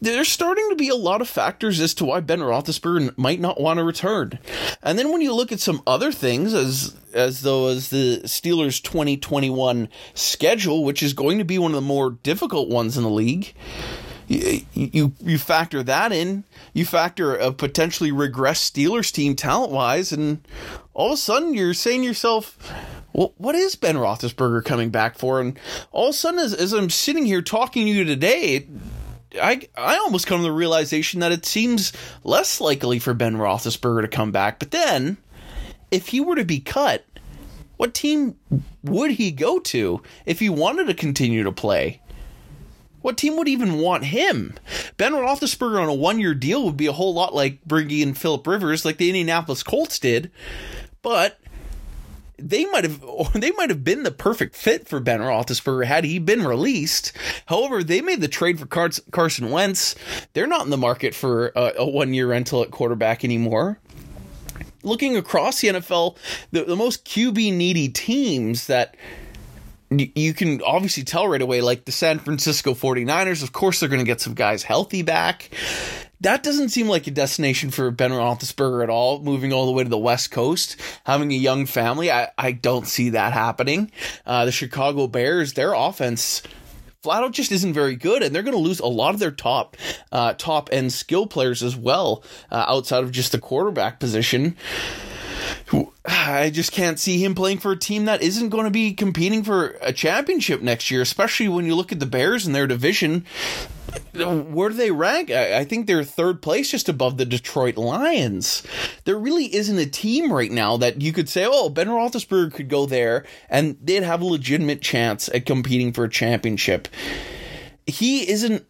there's 0.00 0.28
starting 0.28 0.68
to 0.70 0.76
be 0.76 0.88
a 0.88 0.96
lot 0.96 1.20
of 1.20 1.28
factors 1.28 1.80
as 1.80 1.94
to 1.94 2.04
why 2.04 2.20
Ben 2.20 2.40
Roethlisberger 2.40 3.16
might 3.16 3.40
not 3.40 3.60
want 3.60 3.78
to 3.78 3.84
return. 3.84 4.38
And 4.82 4.98
then 4.98 5.12
when 5.12 5.20
you 5.20 5.34
look 5.34 5.52
at 5.52 5.60
some 5.60 5.82
other 5.86 6.12
things, 6.12 6.54
as 6.54 6.96
as 7.14 7.42
though 7.42 7.68
as 7.68 7.90
the 7.90 8.22
Steelers' 8.24 8.82
2021 8.82 9.88
schedule, 10.14 10.82
which 10.82 11.02
is 11.02 11.12
going 11.12 11.38
to 11.38 11.44
be 11.44 11.58
one 11.58 11.72
of 11.72 11.74
the 11.76 11.82
more 11.82 12.10
difficult 12.10 12.70
ones 12.70 12.96
in 12.96 13.02
the 13.02 13.10
league 13.10 13.54
you, 14.28 14.60
you 14.74 15.12
you 15.20 15.38
factor 15.38 15.82
that 15.82 16.12
in, 16.12 16.44
you 16.72 16.84
factor 16.84 17.36
a 17.36 17.52
potentially 17.52 18.10
regressed 18.10 18.70
Steelers 18.70 19.12
team 19.12 19.34
talent 19.34 19.72
wise, 19.72 20.12
and 20.12 20.46
all 20.94 21.08
of 21.08 21.14
a 21.14 21.16
sudden 21.16 21.54
you're 21.54 21.74
saying 21.74 22.00
to 22.02 22.06
yourself, 22.06 22.56
well, 23.12 23.34
what 23.36 23.54
is 23.54 23.76
Ben 23.76 23.96
Roethlisberger 23.96 24.64
coming 24.64 24.90
back 24.90 25.18
for? 25.18 25.40
And 25.40 25.58
all 25.90 26.08
of 26.08 26.14
a 26.14 26.18
sudden, 26.18 26.40
as, 26.40 26.54
as 26.54 26.72
I'm 26.72 26.90
sitting 26.90 27.26
here 27.26 27.42
talking 27.42 27.86
to 27.86 27.92
you 27.92 28.04
today, 28.04 28.66
I 29.40 29.68
I 29.76 29.96
almost 29.96 30.26
come 30.26 30.40
to 30.40 30.44
the 30.44 30.52
realization 30.52 31.20
that 31.20 31.32
it 31.32 31.46
seems 31.46 31.92
less 32.24 32.60
likely 32.60 32.98
for 32.98 33.14
Ben 33.14 33.36
Roethlisberger 33.36 34.02
to 34.02 34.08
come 34.08 34.32
back. 34.32 34.58
But 34.58 34.70
then, 34.70 35.16
if 35.90 36.08
he 36.08 36.20
were 36.20 36.36
to 36.36 36.44
be 36.44 36.60
cut, 36.60 37.04
what 37.76 37.94
team 37.94 38.36
would 38.84 39.12
he 39.12 39.30
go 39.30 39.58
to 39.58 40.02
if 40.26 40.38
he 40.38 40.48
wanted 40.48 40.86
to 40.86 40.94
continue 40.94 41.42
to 41.42 41.52
play? 41.52 42.00
What 43.02 43.16
team 43.16 43.36
would 43.36 43.48
even 43.48 43.78
want 43.78 44.04
him? 44.04 44.54
Ben 44.96 45.12
Roethlisberger 45.12 45.80
on 45.80 45.88
a 45.88 45.94
one-year 45.94 46.34
deal 46.34 46.64
would 46.64 46.76
be 46.76 46.86
a 46.86 46.92
whole 46.92 47.14
lot 47.14 47.34
like 47.34 47.64
bringing 47.64 48.00
in 48.00 48.14
Philip 48.14 48.46
Rivers, 48.46 48.84
like 48.84 48.96
the 48.96 49.08
Indianapolis 49.08 49.62
Colts 49.62 49.98
did, 49.98 50.30
but 51.02 51.38
they 52.38 52.64
might 52.66 52.84
have 52.84 53.02
they 53.34 53.50
might 53.52 53.70
have 53.70 53.84
been 53.84 54.02
the 54.02 54.10
perfect 54.10 54.56
fit 54.56 54.88
for 54.88 55.00
Ben 55.00 55.20
Roethlisberger 55.20 55.86
had 55.86 56.04
he 56.04 56.18
been 56.18 56.44
released. 56.44 57.12
However, 57.46 57.82
they 57.82 58.00
made 58.00 58.20
the 58.20 58.28
trade 58.28 58.58
for 58.58 58.66
Carson 58.66 59.50
Wentz. 59.50 59.94
They're 60.32 60.46
not 60.46 60.64
in 60.64 60.70
the 60.70 60.76
market 60.76 61.14
for 61.14 61.52
a, 61.54 61.72
a 61.78 61.86
one 61.88 62.14
year 62.14 62.28
rental 62.28 62.62
at 62.62 62.70
quarterback 62.70 63.24
anymore. 63.24 63.78
Looking 64.84 65.16
across 65.16 65.60
the 65.60 65.68
NFL, 65.68 66.16
the, 66.50 66.64
the 66.64 66.74
most 66.74 67.04
QB 67.04 67.54
needy 67.54 67.88
teams 67.88 68.66
that 68.66 68.96
you 70.00 70.34
can 70.34 70.62
obviously 70.62 71.04
tell 71.04 71.28
right 71.28 71.42
away, 71.42 71.60
like 71.60 71.84
the 71.84 71.92
San 71.92 72.18
Francisco 72.18 72.74
49ers, 72.74 73.42
of 73.42 73.52
course, 73.52 73.80
they're 73.80 73.88
going 73.88 74.00
to 74.00 74.06
get 74.06 74.20
some 74.20 74.34
guys 74.34 74.62
healthy 74.62 75.02
back. 75.02 75.50
That 76.20 76.44
doesn't 76.44 76.68
seem 76.68 76.88
like 76.88 77.08
a 77.08 77.10
destination 77.10 77.72
for 77.72 77.90
Ben 77.90 78.12
Roethlisberger 78.12 78.84
at 78.84 78.90
all, 78.90 79.20
moving 79.20 79.52
all 79.52 79.66
the 79.66 79.72
way 79.72 79.82
to 79.82 79.88
the 79.88 79.98
West 79.98 80.30
Coast, 80.30 80.76
having 81.04 81.32
a 81.32 81.36
young 81.36 81.66
family. 81.66 82.12
I, 82.12 82.30
I 82.38 82.52
don't 82.52 82.86
see 82.86 83.10
that 83.10 83.32
happening. 83.32 83.90
Uh, 84.24 84.44
the 84.44 84.52
Chicago 84.52 85.08
Bears, 85.08 85.54
their 85.54 85.72
offense 85.72 86.42
flat 87.02 87.24
out 87.24 87.32
just 87.32 87.50
isn't 87.50 87.72
very 87.72 87.96
good, 87.96 88.22
and 88.22 88.32
they're 88.32 88.44
going 88.44 88.56
to 88.56 88.60
lose 88.60 88.78
a 88.78 88.86
lot 88.86 89.14
of 89.14 89.20
their 89.20 89.32
top 89.32 89.76
uh, 90.12 90.34
top 90.34 90.68
end 90.72 90.92
skill 90.92 91.26
players 91.26 91.62
as 91.62 91.74
well, 91.74 92.22
uh, 92.50 92.64
outside 92.68 93.02
of 93.02 93.10
just 93.10 93.32
the 93.32 93.40
quarterback 93.40 93.98
position. 93.98 94.56
I 96.04 96.50
just 96.50 96.72
can't 96.72 96.98
see 96.98 97.24
him 97.24 97.34
playing 97.34 97.58
for 97.58 97.72
a 97.72 97.78
team 97.78 98.04
that 98.04 98.22
isn't 98.22 98.50
going 98.50 98.64
to 98.64 98.70
be 98.70 98.92
competing 98.92 99.42
for 99.42 99.78
a 99.80 99.92
championship 99.92 100.60
next 100.60 100.90
year, 100.90 101.00
especially 101.00 101.48
when 101.48 101.64
you 101.64 101.74
look 101.74 101.92
at 101.92 102.00
the 102.00 102.06
Bears 102.06 102.46
in 102.46 102.52
their 102.52 102.66
division. 102.66 103.24
Where 104.14 104.68
do 104.68 104.74
they 104.74 104.90
rank? 104.90 105.30
I 105.30 105.64
think 105.64 105.86
they're 105.86 106.04
third 106.04 106.42
place, 106.42 106.70
just 106.70 106.88
above 106.88 107.16
the 107.16 107.24
Detroit 107.24 107.76
Lions. 107.76 108.62
There 109.04 109.18
really 109.18 109.54
isn't 109.54 109.78
a 109.78 109.86
team 109.86 110.32
right 110.32 110.50
now 110.50 110.76
that 110.78 111.00
you 111.00 111.12
could 111.12 111.28
say, 111.28 111.46
oh, 111.48 111.68
Ben 111.68 111.88
Roethlisberger 111.88 112.52
could 112.52 112.68
go 112.68 112.86
there 112.86 113.24
and 113.48 113.76
they'd 113.82 114.02
have 114.02 114.20
a 114.22 114.26
legitimate 114.26 114.82
chance 114.82 115.28
at 115.28 115.46
competing 115.46 115.92
for 115.92 116.04
a 116.04 116.10
championship. 116.10 116.88
He 117.86 118.28
isn't 118.28 118.66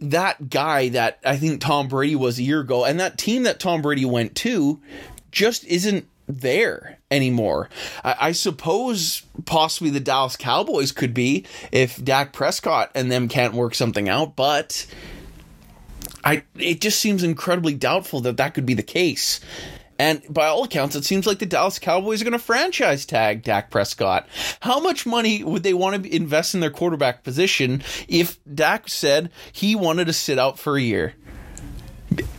that 0.00 0.48
guy 0.50 0.90
that 0.90 1.18
I 1.24 1.36
think 1.36 1.60
Tom 1.60 1.88
Brady 1.88 2.14
was 2.14 2.38
a 2.38 2.42
year 2.42 2.60
ago, 2.60 2.84
and 2.84 3.00
that 3.00 3.18
team 3.18 3.42
that 3.42 3.58
Tom 3.58 3.82
Brady 3.82 4.04
went 4.04 4.36
to 4.36 4.80
just 5.30 5.64
isn't 5.64 6.06
there 6.28 6.98
anymore. 7.10 7.68
I, 8.04 8.16
I, 8.20 8.32
suppose 8.32 9.22
possibly 9.46 9.90
the 9.90 10.00
Dallas 10.00 10.36
Cowboys 10.36 10.92
could 10.92 11.14
be 11.14 11.46
if 11.72 12.02
Dak 12.04 12.32
Prescott 12.32 12.90
and 12.94 13.10
them 13.10 13.28
can't 13.28 13.54
work 13.54 13.74
something 13.74 14.08
out, 14.08 14.36
but 14.36 14.86
I 16.22 16.42
it 16.56 16.80
just 16.80 16.98
seems 16.98 17.22
incredibly 17.22 17.74
doubtful 17.74 18.20
that 18.20 18.36
that 18.36 18.54
could 18.54 18.66
be 18.66 18.74
the 18.74 18.82
case. 18.82 19.40
And 20.00 20.22
by 20.30 20.46
all 20.46 20.62
accounts, 20.62 20.94
it 20.94 21.04
seems 21.04 21.26
like 21.26 21.40
the 21.40 21.46
Dallas 21.46 21.80
Cowboys 21.80 22.20
are 22.20 22.24
going 22.24 22.32
to 22.32 22.38
franchise 22.38 23.04
tag 23.04 23.42
Dak 23.42 23.68
Prescott. 23.68 24.28
How 24.60 24.78
much 24.78 25.06
money 25.06 25.42
would 25.42 25.64
they 25.64 25.74
want 25.74 26.04
to 26.04 26.14
invest 26.14 26.54
in 26.54 26.60
their 26.60 26.70
quarterback 26.70 27.24
position 27.24 27.82
if 28.06 28.38
Dak 28.52 28.88
said 28.88 29.30
he 29.50 29.74
wanted 29.74 30.06
to 30.06 30.12
sit 30.12 30.38
out 30.38 30.56
for 30.56 30.76
a 30.76 30.82
year? 30.82 31.14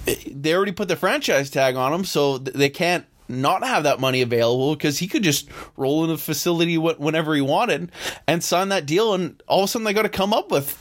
They 0.05 0.53
already 0.53 0.71
put 0.71 0.87
the 0.87 0.95
franchise 0.95 1.49
tag 1.49 1.75
on 1.75 1.93
him, 1.93 2.05
so 2.05 2.37
they 2.37 2.69
can't 2.69 3.05
not 3.27 3.63
have 3.63 3.83
that 3.83 3.99
money 3.99 4.21
available 4.21 4.75
because 4.75 4.97
he 4.97 5.07
could 5.07 5.23
just 5.23 5.49
roll 5.77 6.03
in 6.03 6.09
the 6.09 6.17
facility 6.17 6.77
whenever 6.77 7.35
he 7.35 7.41
wanted 7.41 7.91
and 8.27 8.43
sign 8.43 8.69
that 8.69 8.85
deal, 8.85 9.13
and 9.13 9.41
all 9.47 9.59
of 9.59 9.65
a 9.65 9.67
sudden 9.67 9.85
they 9.85 9.93
got 9.93 10.01
to 10.01 10.09
come 10.09 10.33
up 10.33 10.51
with 10.51 10.75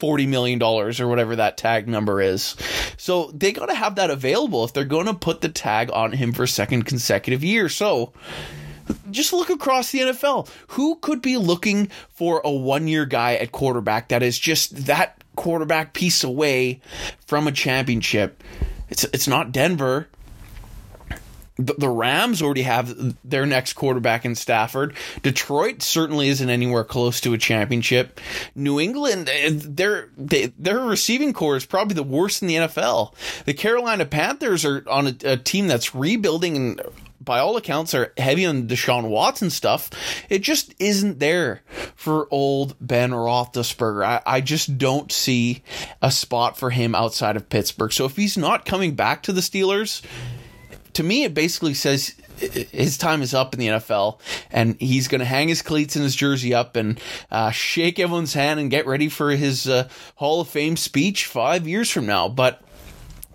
$40 0.00 0.26
million 0.26 0.62
or 0.62 0.90
whatever 1.08 1.36
that 1.36 1.58
tag 1.58 1.86
number 1.86 2.22
is. 2.22 2.56
So 2.96 3.30
they 3.32 3.52
got 3.52 3.66
to 3.66 3.74
have 3.74 3.96
that 3.96 4.10
available 4.10 4.64
if 4.64 4.72
they're 4.72 4.84
going 4.84 5.06
to 5.06 5.14
put 5.14 5.42
the 5.42 5.50
tag 5.50 5.90
on 5.92 6.12
him 6.12 6.32
for 6.32 6.46
second 6.46 6.84
consecutive 6.84 7.44
year. 7.44 7.68
So 7.68 8.14
just 9.10 9.32
look 9.32 9.50
across 9.50 9.90
the 9.90 10.00
NFL. 10.00 10.48
Who 10.68 10.96
could 10.96 11.22
be 11.22 11.36
looking 11.36 11.88
for 12.10 12.40
a 12.44 12.50
one 12.50 12.88
year 12.88 13.06
guy 13.06 13.34
at 13.34 13.52
quarterback 13.52 14.08
that 14.08 14.22
is 14.22 14.38
just 14.38 14.86
that 14.86 15.22
quarterback 15.36 15.92
piece 15.92 16.24
away 16.24 16.80
from 17.26 17.46
a 17.46 17.52
championship? 17.52 18.42
It's, 18.88 19.04
it's 19.04 19.28
not 19.28 19.52
Denver 19.52 20.08
the 21.60 21.88
Rams 21.88 22.42
already 22.42 22.62
have 22.62 23.16
their 23.24 23.46
next 23.46 23.74
quarterback 23.74 24.24
in 24.24 24.34
Stafford. 24.34 24.94
Detroit 25.22 25.82
certainly 25.82 26.28
isn't 26.28 26.48
anywhere 26.48 26.84
close 26.84 27.20
to 27.20 27.34
a 27.34 27.38
championship. 27.38 28.20
New 28.54 28.80
England, 28.80 29.28
eh, 29.30 29.50
their 29.52 30.08
their 30.16 30.80
receiving 30.80 31.32
corps 31.32 31.56
is 31.56 31.66
probably 31.66 31.94
the 31.94 32.02
worst 32.02 32.42
in 32.42 32.48
the 32.48 32.56
NFL. 32.56 33.14
The 33.44 33.54
Carolina 33.54 34.06
Panthers 34.06 34.64
are 34.64 34.84
on 34.88 35.08
a, 35.08 35.16
a 35.24 35.36
team 35.36 35.68
that's 35.68 35.94
rebuilding 35.94 36.56
and 36.56 36.80
by 37.20 37.38
all 37.38 37.56
accounts 37.56 37.94
are 37.94 38.12
heavy 38.16 38.46
on 38.46 38.66
Deshaun 38.66 39.08
Watson 39.08 39.50
stuff. 39.50 39.90
It 40.28 40.40
just 40.40 40.74
isn't 40.78 41.18
there 41.18 41.62
for 41.94 42.26
old 42.30 42.76
Ben 42.80 43.10
Roethlisberger. 43.10 44.04
I, 44.04 44.22
I 44.24 44.40
just 44.40 44.78
don't 44.78 45.12
see 45.12 45.62
a 46.00 46.10
spot 46.10 46.58
for 46.58 46.70
him 46.70 46.94
outside 46.94 47.36
of 47.36 47.48
Pittsburgh. 47.48 47.92
So 47.92 48.06
if 48.06 48.16
he's 48.16 48.38
not 48.38 48.64
coming 48.64 48.94
back 48.94 49.22
to 49.24 49.32
the 49.32 49.42
Steelers, 49.42 50.02
to 50.94 51.02
me, 51.02 51.24
it 51.24 51.34
basically 51.34 51.74
says 51.74 52.14
his 52.40 52.96
time 52.96 53.22
is 53.22 53.34
up 53.34 53.52
in 53.54 53.60
the 53.60 53.68
NFL, 53.68 54.18
and 54.50 54.80
he's 54.80 55.08
going 55.08 55.18
to 55.20 55.26
hang 55.26 55.48
his 55.48 55.62
cleats 55.62 55.94
and 55.96 56.02
his 56.02 56.16
jersey 56.16 56.54
up 56.54 56.74
and 56.76 56.98
uh, 57.30 57.50
shake 57.50 57.98
everyone's 57.98 58.34
hand 58.34 58.58
and 58.58 58.70
get 58.70 58.86
ready 58.86 59.08
for 59.08 59.30
his 59.30 59.68
uh, 59.68 59.88
Hall 60.16 60.40
of 60.40 60.48
Fame 60.48 60.76
speech 60.76 61.26
five 61.26 61.68
years 61.68 61.90
from 61.90 62.06
now. 62.06 62.28
But 62.28 62.62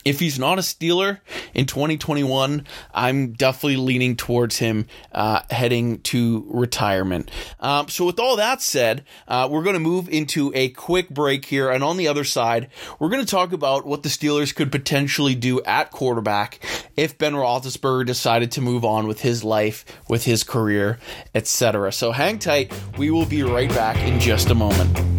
if 0.06 0.20
he's 0.20 0.38
not 0.38 0.60
a 0.60 0.62
Steeler 0.62 1.20
in 1.56 1.66
2021, 1.66 2.66
I'm 2.94 3.34
definitely 3.34 3.78
leaning 3.78 4.16
towards 4.16 4.60
him 4.60 4.86
uh, 5.12 5.42
heading 5.50 6.00
to 6.02 6.46
retirement. 6.48 7.32
Um, 7.60 7.90
so, 7.90 8.06
with 8.06 8.20
all 8.20 8.36
that 8.36 8.62
said, 8.62 9.04
uh, 9.28 9.50
we're 9.52 9.64
going 9.64 9.74
to 9.74 9.80
move 9.80 10.08
into 10.08 10.52
a 10.54 10.70
quick 10.70 11.10
break 11.10 11.46
here. 11.46 11.72
And 11.72 11.84
on 11.84 11.98
the 11.98 12.08
other 12.08 12.24
side, 12.24 12.70
we're 13.00 13.10
going 13.10 13.26
to 13.26 13.30
talk 13.30 13.52
about 13.52 13.86
what 13.86 14.04
the 14.04 14.10
Steelers 14.10 14.54
could 14.54 14.72
potentially 14.72 15.34
do 15.34 15.62
at 15.64 15.90
quarterback 15.90 16.60
if 16.96 17.18
Ben 17.18 17.34
Roethlisberger 17.34 18.06
decided 18.06 18.52
to 18.52 18.62
move 18.62 18.86
on 18.86 19.08
with 19.08 19.22
his 19.22 19.44
life, 19.44 19.86
with 20.08 20.24
his 20.24 20.44
career, 20.44 21.00
etc. 21.34 21.92
So, 21.92 22.12
hang 22.12 22.38
tight. 22.38 22.72
We 23.00 23.10
will 23.10 23.26
be 23.26 23.42
right 23.42 23.70
back 23.70 23.98
in 24.08 24.20
just 24.20 24.52
a 24.52 24.56
moment. 24.56 25.15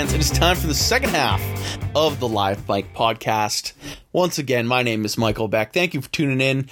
Fans. 0.00 0.14
It 0.14 0.20
is 0.20 0.30
time 0.30 0.56
for 0.56 0.66
the 0.66 0.74
second 0.74 1.10
half 1.10 1.42
of 1.94 2.20
the 2.20 2.28
Live 2.28 2.66
Mike 2.66 2.94
podcast. 2.94 3.72
Once 4.12 4.38
again, 4.38 4.66
my 4.66 4.82
name 4.82 5.04
is 5.04 5.18
Michael 5.18 5.46
Beck. 5.46 5.74
Thank 5.74 5.92
you 5.92 6.00
for 6.00 6.10
tuning 6.10 6.40
in. 6.40 6.70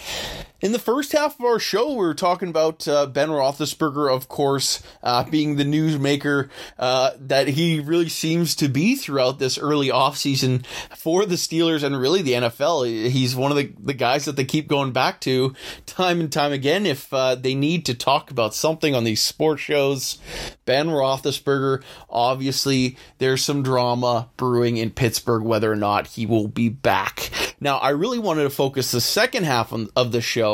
In 0.61 0.73
the 0.73 0.81
first 0.81 1.13
half 1.13 1.39
of 1.39 1.45
our 1.45 1.61
show, 1.61 1.91
we 1.91 1.99
were 1.99 2.15
talking 2.15 2.49
about 2.49 2.89
uh, 2.89 3.07
Ben 3.07 3.29
Roethlisberger, 3.29 4.13
of 4.13 4.27
course, 4.27 4.83
uh, 5.05 5.23
being 5.23 5.55
the 5.55 5.63
newsmaker 5.63 6.49
uh, 6.81 7.13
that 7.21 7.47
he 7.47 7.79
really 7.79 8.09
seems 8.09 8.57
to 8.57 8.67
be 8.67 8.97
throughout 8.97 9.39
this 9.39 9.57
early 9.57 9.87
offseason 9.87 10.67
for 10.97 11.25
the 11.25 11.37
Steelers 11.37 11.85
and 11.85 11.97
really 11.97 12.23
the 12.23 12.33
NFL. 12.33 13.09
He's 13.09 13.37
one 13.37 13.53
of 13.53 13.57
the, 13.57 13.73
the 13.79 13.95
guys 13.95 14.25
that 14.25 14.35
they 14.35 14.45
keep 14.45 14.67
going 14.67 14.91
back 14.91 15.21
to 15.21 15.55
time 15.87 16.19
and 16.19 16.33
time 16.33 16.51
again 16.51 16.87
if 16.87 17.13
uh, 17.15 17.37
they 17.37 17.55
need 17.55 17.87
to 17.87 17.95
talk 17.95 18.33
about 18.33 18.53
something 18.53 18.97
on 18.97 19.05
these 19.05 19.23
sports 19.23 19.63
shows. 19.63 20.19
Ben 20.65 20.89
Roethlisberger, 20.89 21.85
obviously, 22.11 22.97
there's 23.19 23.45
some 23.45 23.63
drama 23.63 24.29
brewing 24.37 24.77
in 24.77 24.91
Pittsburgh 24.91 25.45
whether 25.45 25.71
or 25.71 25.77
not 25.77 26.09
he 26.09 26.27
will 26.27 26.49
be 26.49 26.69
back. 26.69 27.31
Now, 27.61 27.79
I 27.79 27.91
really 27.91 28.19
wanted 28.19 28.43
to 28.43 28.51
focus 28.51 28.91
the 28.91 29.01
second 29.01 29.45
half 29.45 29.73
of 29.73 30.13
the 30.13 30.21
show 30.21 30.48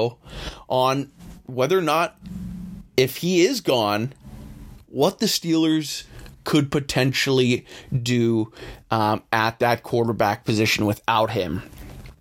on 0.69 1.11
whether 1.47 1.79
or 1.79 1.83
not, 1.83 2.17
if 2.97 3.19
he 3.19 3.43
is 3.43 3.61
gone, 3.61 4.13
what 4.87 5.19
the 5.19 5.27
Steelers 5.27 6.05
could 6.45 6.71
potentially 6.71 7.65
do 7.91 8.53
um, 8.91 9.23
at 9.33 9.59
that 9.59 9.83
quarterback 9.83 10.45
position 10.45 10.87
without 10.87 11.31
him. 11.31 11.63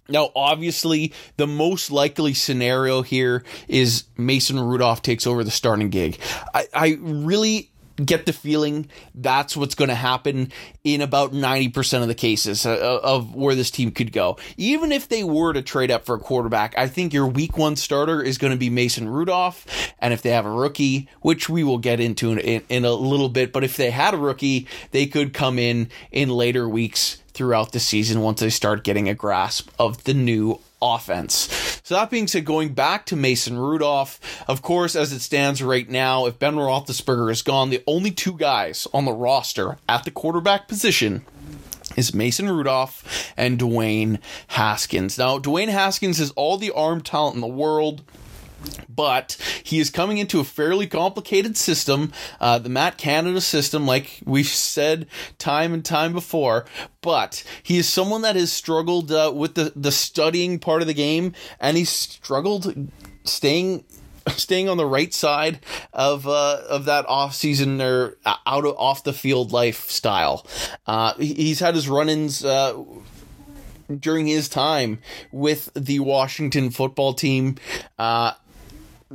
Now, 0.10 0.32
obviously, 0.36 1.14
the 1.38 1.48
most 1.48 1.92
likely 1.92 2.34
scenario 2.34 3.02
here 3.02 3.44
is 3.68 4.06
Mason 4.18 4.60
Rudolph 4.60 5.02
takes 5.02 5.26
over 5.26 5.44
the 5.44 5.52
starting 5.52 5.90
gig. 5.90 6.20
I, 6.54 6.68
I 6.74 6.98
really 7.00 7.70
get 7.98 8.26
the 8.26 8.34
feeling 8.34 8.90
that's 9.14 9.56
what's 9.56 9.76
going 9.76 9.90
to 9.90 9.96
happen 9.96 10.52
in 10.84 11.02
about 11.02 11.32
90% 11.32 12.02
of 12.02 12.08
the 12.08 12.16
cases 12.16 12.66
uh, 12.66 13.00
of 13.04 13.36
where 13.36 13.56
this 13.56 13.72
team 13.72 13.92
could 13.92 14.12
go. 14.12 14.38
Even 14.58 14.92
if 14.92 15.08
they 15.10 15.24
were 15.24 15.54
to 15.54 15.62
trade 15.62 15.92
up 15.92 16.06
for 16.06 16.16
a 16.16 16.20
quarterback, 16.20 16.78
I 16.78 16.88
think 16.88 17.14
your 17.14 17.28
week 17.28 17.58
one 17.58 17.76
starter 17.76 18.22
is 18.22 18.38
going 18.38 18.52
to 18.52 18.58
be 18.58 18.70
Mason 18.70 19.08
Rudolph. 19.08 19.94
And 20.00 20.14
if 20.14 20.22
they 20.22 20.32
have 20.32 20.46
a 20.46 20.52
rookie, 20.52 21.08
which 21.22 21.50
we 21.50 21.64
will 21.64 21.78
get 21.78 22.00
into 22.00 22.32
in, 22.32 22.40
in, 22.40 22.64
in 22.70 22.86
a 22.86 22.94
little 22.94 23.30
bit, 23.30 23.54
but 23.54 23.64
if 23.64 23.78
they 23.78 23.92
had 23.92 24.14
a 24.14 24.18
rookie, 24.18 24.68
they 24.92 25.06
could 25.06 25.34
come 25.34 25.60
in 25.60 25.90
in 26.12 26.30
later 26.30 26.68
weeks 26.68 27.22
throughout 27.34 27.72
the 27.72 27.80
season 27.80 28.22
once 28.22 28.40
they 28.40 28.50
start 28.50 28.84
getting 28.84 29.10
a 29.10 29.14
grasp 29.14 29.70
of 29.80 30.04
the 30.04 30.14
new 30.14 30.60
offense. 30.84 31.82
So 31.84 31.96
that 31.96 32.10
being 32.10 32.28
said, 32.28 32.46
going 32.46 32.74
back 32.74 33.06
to 33.08 33.16
Mason 33.16 33.58
Rudolph, 33.58 34.20
of 34.48 34.62
course, 34.62 34.96
as 34.96 35.12
it 35.12 35.20
stands 35.20 35.64
right 35.64 35.90
now, 35.90 36.26
if 36.26 36.40
Ben 36.40 36.56
Roethlisberger 36.56 37.32
is 37.32 37.42
gone, 37.42 37.70
the 37.70 37.84
only 37.88 38.12
two 38.12 38.38
guys 38.38 38.88
on 38.94 39.06
the 39.06 39.14
roster 39.14 39.78
at 39.88 40.04
the 40.04 40.12
quarterback 40.12 40.68
position 40.68 41.26
is 41.96 42.14
Mason 42.14 42.50
Rudolph 42.50 43.34
and 43.38 43.60
Dwayne 43.60 44.20
Haskins. 44.48 45.18
Now, 45.18 45.40
Dwayne 45.40 45.70
Haskins 45.70 46.18
has 46.18 46.32
all 46.32 46.58
the 46.58 46.72
arm 46.72 47.02
talent 47.02 47.36
in 47.36 47.42
the 47.42 47.48
world 47.48 48.04
but 48.90 49.38
he 49.64 49.80
is 49.80 49.90
coming 49.90 50.18
into 50.18 50.40
a 50.40 50.44
fairly 50.44 50.88
complicated 50.88 51.58
system, 51.58 52.12
uh, 52.40 52.60
the 52.60 52.70
Matt 52.70 52.98
Canada 52.98 53.42
system, 53.42 53.86
like 53.86 54.22
we've 54.26 54.48
said 54.48 55.08
time 55.38 55.74
and 55.74 55.84
time 55.84 56.14
before. 56.14 56.66
But 57.02 57.44
he 57.62 57.78
is 57.78 57.88
someone 57.88 58.22
that 58.22 58.36
has 58.36 58.52
struggled 58.52 59.12
uh, 59.12 59.32
with 59.34 59.56
the, 59.56 59.74
the 59.76 59.92
studying 59.92 60.60
part 60.60 60.82
of 60.82 60.88
the 60.88 60.94
game, 60.94 61.34
and 61.60 61.78
he's 61.78 61.90
struggled 61.90 62.90
staying 63.24 63.84
staying 64.30 64.70
on 64.70 64.78
the 64.78 64.86
right 64.86 65.14
side 65.14 65.60
of 65.92 66.28
uh, 66.28 66.62
of 66.70 66.86
that 66.86 67.06
off 67.08 67.34
season 67.34 67.82
or 67.82 68.18
uh, 68.26 68.36
out 68.46 68.66
of 68.66 68.76
off 68.78 69.04
the 69.04 69.14
field 69.14 69.52
lifestyle. 69.52 70.46
Uh, 70.88 71.14
he's 71.16 71.60
had 71.60 71.76
his 71.76 71.90
run-ins 71.90 72.44
uh, 72.46 72.82
during 74.00 74.28
his 74.28 74.48
time 74.48 75.00
with 75.32 75.70
the 75.74 76.00
Washington 76.00 76.70
football 76.70 77.14
team. 77.14 77.58
Uh, 77.98 78.34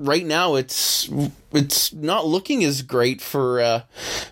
right 0.05 0.25
now 0.25 0.55
it's 0.55 1.09
it's 1.53 1.93
not 1.93 2.27
looking 2.27 2.65
as 2.65 2.83
great 2.83 3.21
for 3.21 3.61
uh, 3.61 3.83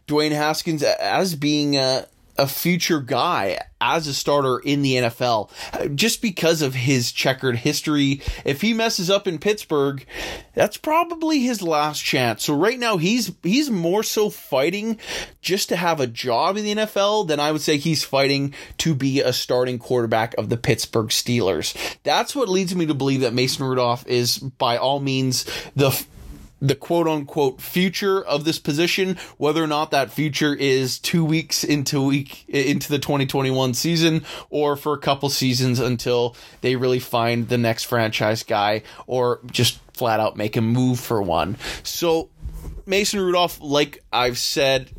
Dwayne 0.06 0.32
Haskins 0.32 0.82
as 0.82 1.34
being 1.34 1.76
a, 1.76 2.06
a 2.38 2.46
future 2.46 3.00
guy 3.00 3.58
as 3.80 4.06
a 4.06 4.14
starter 4.14 4.58
in 4.58 4.82
the 4.82 4.94
NFL 4.94 5.50
just 5.94 6.22
because 6.22 6.62
of 6.62 6.74
his 6.74 7.12
checkered 7.12 7.56
history. 7.56 8.22
If 8.44 8.62
he 8.62 8.72
messes 8.72 9.10
up 9.10 9.28
in 9.28 9.38
Pittsburgh, 9.38 10.04
that's 10.54 10.76
probably 10.76 11.40
his 11.40 11.62
last 11.62 12.02
chance. 12.02 12.44
So 12.44 12.54
right 12.54 12.78
now 12.78 12.96
he's 12.96 13.32
he's 13.42 13.70
more 13.70 14.02
so 14.02 14.30
fighting 14.30 14.98
just 15.40 15.68
to 15.68 15.76
have 15.76 16.00
a 16.00 16.06
job 16.06 16.56
in 16.56 16.64
the 16.64 16.74
NFL 16.74 17.28
than 17.28 17.40
I 17.40 17.52
would 17.52 17.62
say 17.62 17.76
he's 17.76 18.04
fighting 18.04 18.54
to 18.78 18.94
be 18.94 19.20
a 19.20 19.32
starting 19.32 19.78
quarterback 19.78 20.34
of 20.38 20.48
the 20.48 20.56
Pittsburgh 20.56 21.08
Steelers. 21.08 21.76
That's 22.02 22.34
what 22.34 22.48
leads 22.48 22.74
me 22.74 22.86
to 22.86 22.94
believe 22.94 23.20
that 23.20 23.34
Mason 23.34 23.66
Rudolph 23.66 24.06
is 24.06 24.38
by 24.38 24.76
all 24.76 25.00
means 25.00 25.44
the 25.74 25.90
the 26.60 26.74
quote 26.74 27.06
unquote 27.06 27.60
future 27.60 28.24
of 28.24 28.44
this 28.44 28.58
position, 28.58 29.16
whether 29.36 29.62
or 29.62 29.66
not 29.66 29.90
that 29.90 30.10
future 30.10 30.54
is 30.54 30.98
two 30.98 31.24
weeks 31.24 31.64
into 31.64 32.02
week 32.02 32.44
into 32.48 32.88
the 32.88 32.98
2021 32.98 33.74
season 33.74 34.24
or 34.50 34.76
for 34.76 34.94
a 34.94 34.98
couple 34.98 35.28
seasons 35.28 35.78
until 35.78 36.34
they 36.62 36.76
really 36.76 36.98
find 36.98 37.48
the 37.48 37.58
next 37.58 37.84
franchise 37.84 38.42
guy 38.42 38.82
or 39.06 39.40
just 39.50 39.80
flat 39.92 40.20
out 40.20 40.36
make 40.36 40.56
a 40.56 40.60
move 40.60 41.00
for 41.00 41.20
one. 41.22 41.56
So 41.82 42.30
Mason 42.86 43.20
Rudolph, 43.20 43.58
like 43.60 44.02
I've 44.12 44.38
said, 44.38 44.90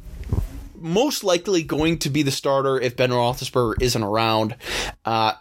most 0.76 1.24
likely 1.24 1.64
going 1.64 2.00
to 2.00 2.10
be 2.10 2.24
the 2.24 2.32
starter 2.32 2.80
if 2.80 2.96
Ben 2.96 3.10
Roethlisberger 3.12 3.82
isn't 3.82 4.04
around. 4.04 4.56
Uh, 5.06 5.34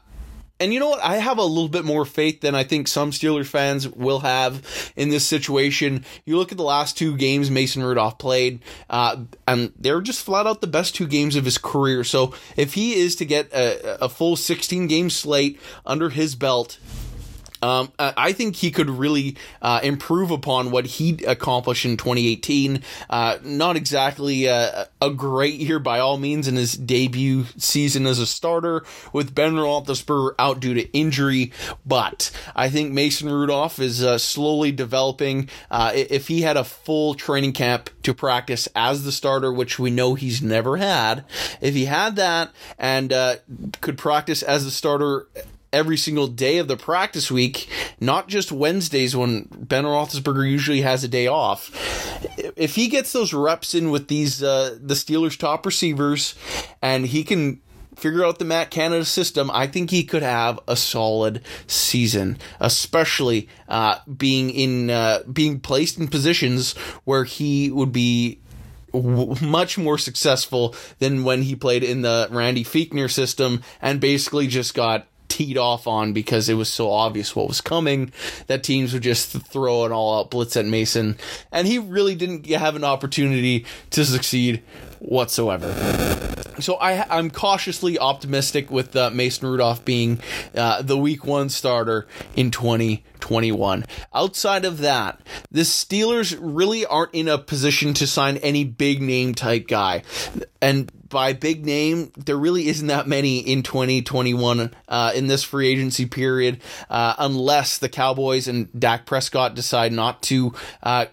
and 0.59 0.73
you 0.73 0.81
know 0.81 0.89
what? 0.89 1.03
I 1.03 1.17
have 1.17 1.39
a 1.39 1.45
little 1.45 1.69
bit 1.69 1.85
more 1.85 2.05
faith 2.05 2.41
than 2.41 2.55
I 2.55 2.65
think 2.65 2.89
some 2.89 3.11
Steelers 3.11 3.47
fans 3.47 3.89
will 3.89 4.21
have 4.21 4.93
in 4.97 5.11
this 5.11 5.27
situation. 5.27 6.05
You 6.25 6.39
look 6.39 6.51
at 6.51 6.59
the 6.59 6.65
last 6.65 6.97
two 6.97 7.17
games 7.17 7.51
Mason 7.51 7.83
Rudolph 7.83 8.19
played, 8.19 8.61
uh, 8.89 9.25
and 9.47 9.73
they're 9.79 10.01
just 10.01 10.25
flat 10.25 10.47
out 10.47 10.61
the 10.61 10.67
best 10.67 10.95
two 10.95 11.07
games 11.07 11.37
of 11.37 11.45
his 11.45 11.59
career. 11.59 12.05
So 12.05 12.35
if 12.57 12.75
he 12.75 12.95
is 12.95 13.17
to 13.17 13.27
get 13.27 13.53
a, 13.53 14.05
a 14.05 14.09
full 14.09 14.37
16 14.37 14.87
game 14.87 15.11
slate 15.11 15.61
under 15.85 16.09
his 16.09 16.35
belt, 16.35 16.79
um, 17.63 17.93
I 17.99 18.33
think 18.33 18.57
he 18.57 18.71
could 18.71 18.91
really 18.91 19.37
uh, 19.63 19.81
improve 19.83 20.31
upon 20.31 20.71
what 20.71 20.87
he 20.87 21.25
accomplished 21.27 21.85
in 21.85 21.97
2018. 21.97 22.83
Uh, 23.09 23.39
not 23.43 23.77
exactly 23.77 24.47
a, 24.47 24.89
a, 25.01 25.11
great 25.11 25.55
year 25.55 25.79
by 25.79 25.99
all 25.99 26.19
means 26.19 26.47
in 26.49 26.57
his 26.57 26.75
debut 26.75 27.45
season 27.57 28.07
as 28.07 28.19
a 28.19 28.27
starter 28.27 28.85
with 29.13 29.35
Ben 29.35 29.55
Roethlisberger 29.55 30.35
out 30.39 30.61
due 30.61 30.75
to 30.75 30.91
injury, 30.93 31.53
but 31.87 32.31
I 32.55 32.69
think 32.69 32.93
Mason 32.93 33.31
Rudolph 33.31 33.79
is 33.79 34.03
uh, 34.03 34.19
slowly 34.19 34.73
developing. 34.73 35.49
Uh, 35.71 35.93
if 35.95 36.29
he 36.29 36.43
had 36.43 36.57
a 36.57 36.65
full 36.65 37.15
training 37.15 37.53
camp 37.53 37.89
to 38.03 38.13
practice 38.13 38.69
as 38.75 39.05
the 39.05 39.13
starter, 39.13 39.53
which 39.53 39.79
we 39.79 39.91
know 39.91 40.15
he's 40.15 40.43
never 40.43 40.77
had, 40.77 41.25
if 41.61 41.75
he 41.75 41.87
had 41.87 42.17
that 42.17 42.51
and 42.79 43.13
uh, 43.13 43.37
could 43.81 43.97
practice 43.97 44.43
as 44.43 44.65
the 44.65 44.71
starter 44.71 45.29
every 45.77 45.99
single 45.99 46.27
day 46.27 46.57
of 46.57 46.69
the 46.69 46.77
practice 46.77 47.31
week, 47.31 47.69
not 48.01 48.29
just 48.29 48.51
Wednesdays 48.51 49.15
when 49.15 49.47
Ben 49.51 49.85
Roethlisberger 49.85 50.51
usually 50.51 50.81
has 50.81 51.05
a 51.05 51.09
day 51.09 51.27
off. 51.27 51.71
If 52.57 52.75
he 52.77 52.89
gets 52.89 53.13
those 53.13 53.35
reps 53.35 53.75
in 53.75 53.91
with 53.91 54.09
these 54.09 54.43
uh, 54.43 54.79
the 54.81 54.95
Steelers' 54.95 55.39
top 55.39 55.67
receivers, 55.67 56.35
and 56.81 57.07
he 57.07 57.23
can 57.23 57.61
figure 57.95 58.25
out 58.25 58.39
the 58.39 58.45
Matt 58.45 58.71
Canada 58.71 59.05
system, 59.05 59.51
I 59.53 59.67
think 59.67 59.91
he 59.91 60.03
could 60.03 60.23
have 60.23 60.59
a 60.67 60.77
solid 60.77 61.43
season, 61.67 62.39
especially 62.59 63.49
uh, 63.69 63.99
being 64.17 64.51
in 64.51 64.91
uh, 64.91 65.21
being 65.31 65.61
placed 65.61 65.99
in 65.99 66.09
positions 66.09 66.73
where 67.05 67.25
he 67.25 67.71
would 67.71 67.93
be 67.93 68.41
much 68.95 69.77
more 69.77 69.99
successful 69.99 70.75
than 71.01 71.23
when 71.23 71.43
he 71.43 71.55
played 71.55 71.85
in 71.85 72.01
the 72.01 72.29
Randy 72.31 72.65
Fichtner 72.65 73.11
system 73.11 73.63
and 73.83 74.01
basically 74.01 74.47
just 74.47 74.75
got 74.75 75.07
teed 75.37 75.59
off 75.59 75.87
on 75.87 76.15
because 76.15 76.49
it 76.49 76.55
was 76.55 76.73
so 76.73 76.91
obvious 76.91 77.37
what 77.37 77.47
was 77.47 77.61
coming 77.61 78.11
that 78.47 78.63
teams 78.63 78.95
would 78.95 79.03
just 79.03 79.33
throw 79.33 79.93
all 79.93 80.19
out 80.19 80.31
blitz 80.31 80.57
at 80.57 80.65
Mason. 80.65 81.19
And 81.53 81.69
he 81.69 81.79
really 81.79 82.15
didn't 82.15 82.47
have 82.47 82.75
an 82.75 82.85
opportunity 82.85 83.67
to 83.91 84.07
succeed 84.07 84.63
whatsoever. 84.99 85.75
So 86.59 86.77
I, 86.77 87.19
am 87.19 87.31
cautiously 87.31 87.99
optimistic 87.99 88.71
with 88.71 88.97
uh, 88.97 89.11
Mason 89.11 89.47
Rudolph 89.47 89.85
being 89.85 90.21
uh, 90.55 90.81
the 90.81 90.97
week 90.97 91.27
one 91.27 91.51
starter 91.51 92.07
in 92.35 92.51
2021. 92.51 93.85
Outside 94.15 94.65
of 94.65 94.79
that, 94.79 95.21
the 95.51 95.63
Steelers 95.63 96.35
really 96.41 96.87
aren't 96.87 97.13
in 97.13 97.29
a 97.29 97.37
position 97.37 97.93
to 97.93 98.07
sign 98.07 98.39
any 98.39 98.65
big 98.65 99.03
name 99.03 99.35
type 99.35 99.69
guy. 99.69 100.03
And 100.63 100.91
by 101.17 101.33
big 101.33 101.65
name, 101.65 102.13
there 102.15 102.37
really 102.37 102.69
isn't 102.69 102.89
that 102.89 103.09
many 103.09 103.39
in 103.39 103.63
2021 103.63 104.71
uh, 104.87 105.13
in 105.15 105.29
this 105.29 105.43
free 105.43 105.67
agency 105.67 106.05
period, 106.05 106.61
uh, 106.91 107.15
unless 107.17 107.79
the 107.79 107.89
Cowboys 107.89 108.47
and 108.47 108.69
Dak 108.79 109.07
Prescott 109.07 109.55
decide 109.55 109.95
not 109.95 110.23
to 110.25 110.53
uh, 110.83 111.07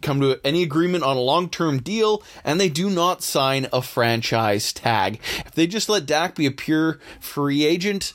come 0.00 0.22
to 0.22 0.40
any 0.44 0.62
agreement 0.62 1.04
on 1.04 1.18
a 1.18 1.20
long 1.20 1.50
term 1.50 1.82
deal, 1.82 2.22
and 2.42 2.58
they 2.58 2.70
do 2.70 2.88
not 2.88 3.22
sign 3.22 3.68
a 3.70 3.82
franchise 3.82 4.72
tag. 4.72 5.20
If 5.44 5.52
they 5.52 5.66
just 5.66 5.90
let 5.90 6.06
Dak 6.06 6.36
be 6.36 6.46
a 6.46 6.50
pure 6.50 6.98
free 7.20 7.66
agent, 7.66 8.14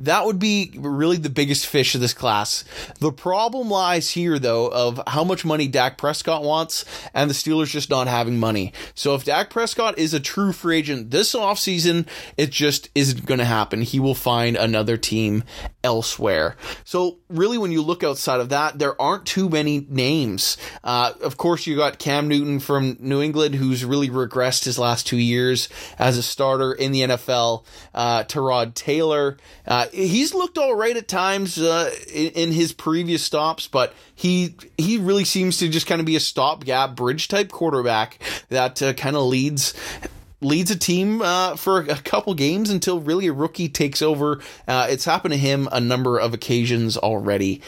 that 0.00 0.24
would 0.24 0.38
be 0.38 0.72
really 0.76 1.18
the 1.18 1.30
biggest 1.30 1.66
fish 1.66 1.94
of 1.94 2.00
this 2.00 2.14
class. 2.14 2.64
The 2.98 3.12
problem 3.12 3.68
lies 3.68 4.10
here, 4.10 4.38
though, 4.38 4.68
of 4.68 5.00
how 5.06 5.24
much 5.24 5.44
money 5.44 5.68
Dak 5.68 5.98
Prescott 5.98 6.42
wants 6.42 6.84
and 7.14 7.28
the 7.28 7.34
Steelers 7.34 7.70
just 7.70 7.90
not 7.90 8.08
having 8.08 8.38
money. 8.38 8.72
So 8.94 9.14
if 9.14 9.24
Dak 9.24 9.50
Prescott 9.50 9.98
is 9.98 10.14
a 10.14 10.20
true 10.20 10.52
free 10.52 10.78
agent 10.78 11.10
this 11.10 11.34
offseason, 11.34 12.06
it 12.36 12.50
just 12.50 12.88
isn't 12.94 13.26
going 13.26 13.38
to 13.38 13.44
happen. 13.44 13.82
He 13.82 14.00
will 14.00 14.14
find 14.14 14.56
another 14.56 14.96
team 14.96 15.44
elsewhere. 15.82 16.56
So 16.84 17.18
really, 17.28 17.58
when 17.58 17.72
you 17.72 17.82
look 17.82 18.04
outside 18.04 18.40
of 18.40 18.50
that, 18.50 18.78
there 18.78 19.00
aren't 19.00 19.26
too 19.26 19.48
many 19.48 19.86
names. 19.88 20.56
Uh, 20.84 21.12
of 21.22 21.36
course, 21.36 21.66
you 21.66 21.76
got 21.76 21.98
Cam 21.98 22.28
Newton 22.28 22.60
from 22.60 22.96
New 23.00 23.22
England, 23.22 23.54
who's 23.54 23.84
really 23.84 24.10
regressed 24.10 24.64
his 24.64 24.78
last 24.78 25.06
two 25.06 25.16
years 25.18 25.68
as 25.98 26.18
a 26.18 26.22
starter 26.22 26.72
in 26.72 26.92
the 26.92 27.02
NFL. 27.02 27.64
Uh, 27.94 28.24
Tyrod 28.24 28.74
Taylor. 28.74 29.36
Uh, 29.66 29.86
he's 29.92 30.34
looked 30.34 30.58
all 30.58 30.74
right 30.74 30.96
at 30.96 31.08
times 31.08 31.58
uh, 31.58 31.90
in, 32.12 32.30
in, 32.32 32.52
his 32.52 32.72
previous 32.72 33.22
stops, 33.22 33.66
but 33.66 33.94
he 34.14 34.54
he 34.76 34.98
really 34.98 35.24
seems 35.24 35.58
to 35.58 35.68
just 35.68 35.86
kind 35.86 36.00
of 36.00 36.06
be 36.06 36.16
a 36.16 36.20
stopgap 36.20 36.94
bridge 36.94 37.28
type 37.28 37.50
quarterback 37.50 38.18
that 38.48 38.82
uh, 38.82 38.92
kind 38.92 39.16
of 39.16 39.22
leads 39.24 39.74
leads 40.40 40.70
a 40.70 40.78
team 40.78 41.22
uh, 41.22 41.56
for 41.56 41.80
a 41.80 41.96
couple 41.96 42.34
games 42.34 42.70
until 42.70 43.00
really 43.00 43.26
a 43.26 43.32
rookie 43.32 43.68
takes 43.68 44.02
over. 44.02 44.40
Uh, 44.66 44.86
it's 44.90 45.04
happened 45.04 45.32
to 45.32 45.38
him 45.38 45.68
a 45.72 45.80
number 45.80 46.18
of 46.18 46.34
occasions 46.34 46.96
already. 46.96 47.60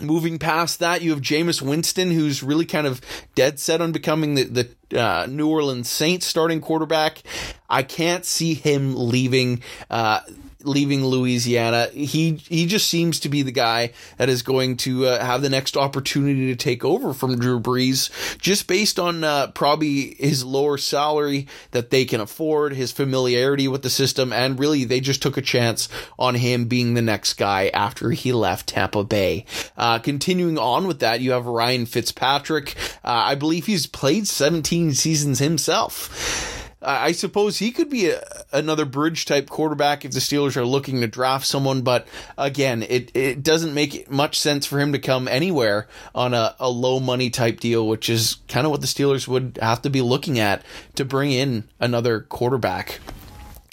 Moving 0.00 0.38
past 0.38 0.78
that, 0.80 1.00
you 1.00 1.10
have 1.10 1.22
Jameis 1.22 1.62
Winston, 1.62 2.10
who's 2.10 2.42
really 2.42 2.66
kind 2.66 2.86
of 2.86 3.00
dead 3.34 3.58
set 3.58 3.80
on 3.80 3.92
becoming 3.92 4.34
the, 4.34 4.44
the 4.44 4.68
uh, 4.94 5.26
New 5.28 5.48
Orleans 5.48 5.88
Saints 5.88 6.26
starting 6.26 6.60
quarterback. 6.60 7.22
I 7.68 7.82
can't 7.82 8.24
see 8.24 8.54
him 8.54 8.94
leaving 8.96 9.62
uh, 9.90 10.20
leaving 10.66 11.04
Louisiana. 11.04 11.86
He 11.92 12.34
he 12.48 12.66
just 12.66 12.88
seems 12.88 13.20
to 13.20 13.28
be 13.28 13.42
the 13.42 13.52
guy 13.52 13.92
that 14.18 14.28
is 14.28 14.42
going 14.42 14.76
to 14.78 15.06
uh, 15.06 15.24
have 15.24 15.42
the 15.42 15.48
next 15.48 15.76
opportunity 15.76 16.46
to 16.46 16.56
take 16.56 16.84
over 16.84 17.14
from 17.14 17.38
Drew 17.38 17.60
Brees, 17.60 18.10
just 18.38 18.66
based 18.66 18.98
on 18.98 19.24
uh, 19.24 19.48
probably 19.48 20.14
his 20.18 20.44
lower 20.44 20.76
salary 20.76 21.46
that 21.70 21.90
they 21.90 22.04
can 22.04 22.20
afford, 22.20 22.74
his 22.74 22.92
familiarity 22.92 23.68
with 23.68 23.82
the 23.82 23.90
system, 23.90 24.32
and 24.32 24.58
really 24.58 24.84
they 24.84 25.00
just 25.00 25.22
took 25.22 25.36
a 25.36 25.42
chance 25.42 25.88
on 26.18 26.34
him 26.34 26.66
being 26.66 26.94
the 26.94 27.02
next 27.02 27.34
guy 27.34 27.68
after 27.68 28.10
he 28.10 28.32
left 28.32 28.68
Tampa 28.68 29.04
Bay. 29.04 29.44
Uh, 29.76 29.98
continuing 29.98 30.58
on 30.58 30.86
with 30.86 31.00
that, 31.00 31.20
you 31.20 31.32
have 31.32 31.46
Ryan 31.46 31.86
Fitzpatrick. 31.86 32.74
Uh, 33.04 33.24
I 33.26 33.34
believe 33.34 33.66
he's 33.66 33.86
played 33.86 34.26
17 34.26 34.75
seasons 34.92 35.38
himself. 35.38 36.52
I 36.82 37.12
suppose 37.12 37.58
he 37.58 37.72
could 37.72 37.88
be 37.90 38.10
a, 38.10 38.22
another 38.52 38.84
bridge 38.84 39.24
type 39.24 39.48
quarterback 39.48 40.04
if 40.04 40.12
the 40.12 40.20
Steelers 40.20 40.56
are 40.56 40.64
looking 40.64 41.00
to 41.00 41.08
draft 41.08 41.46
someone, 41.46 41.82
but 41.82 42.06
again, 42.38 42.82
it, 42.82 43.10
it 43.16 43.42
doesn't 43.42 43.74
make 43.74 44.08
much 44.10 44.38
sense 44.38 44.66
for 44.66 44.78
him 44.78 44.92
to 44.92 44.98
come 44.98 45.26
anywhere 45.26 45.88
on 46.14 46.34
a, 46.34 46.54
a 46.60 46.68
low 46.68 47.00
money 47.00 47.30
type 47.30 47.60
deal, 47.60 47.88
which 47.88 48.08
is 48.08 48.36
kind 48.46 48.66
of 48.66 48.70
what 48.70 48.82
the 48.82 48.86
Steelers 48.86 49.26
would 49.26 49.58
have 49.60 49.82
to 49.82 49.90
be 49.90 50.02
looking 50.02 50.38
at 50.38 50.62
to 50.94 51.04
bring 51.04 51.32
in 51.32 51.64
another 51.80 52.20
quarterback. 52.20 53.00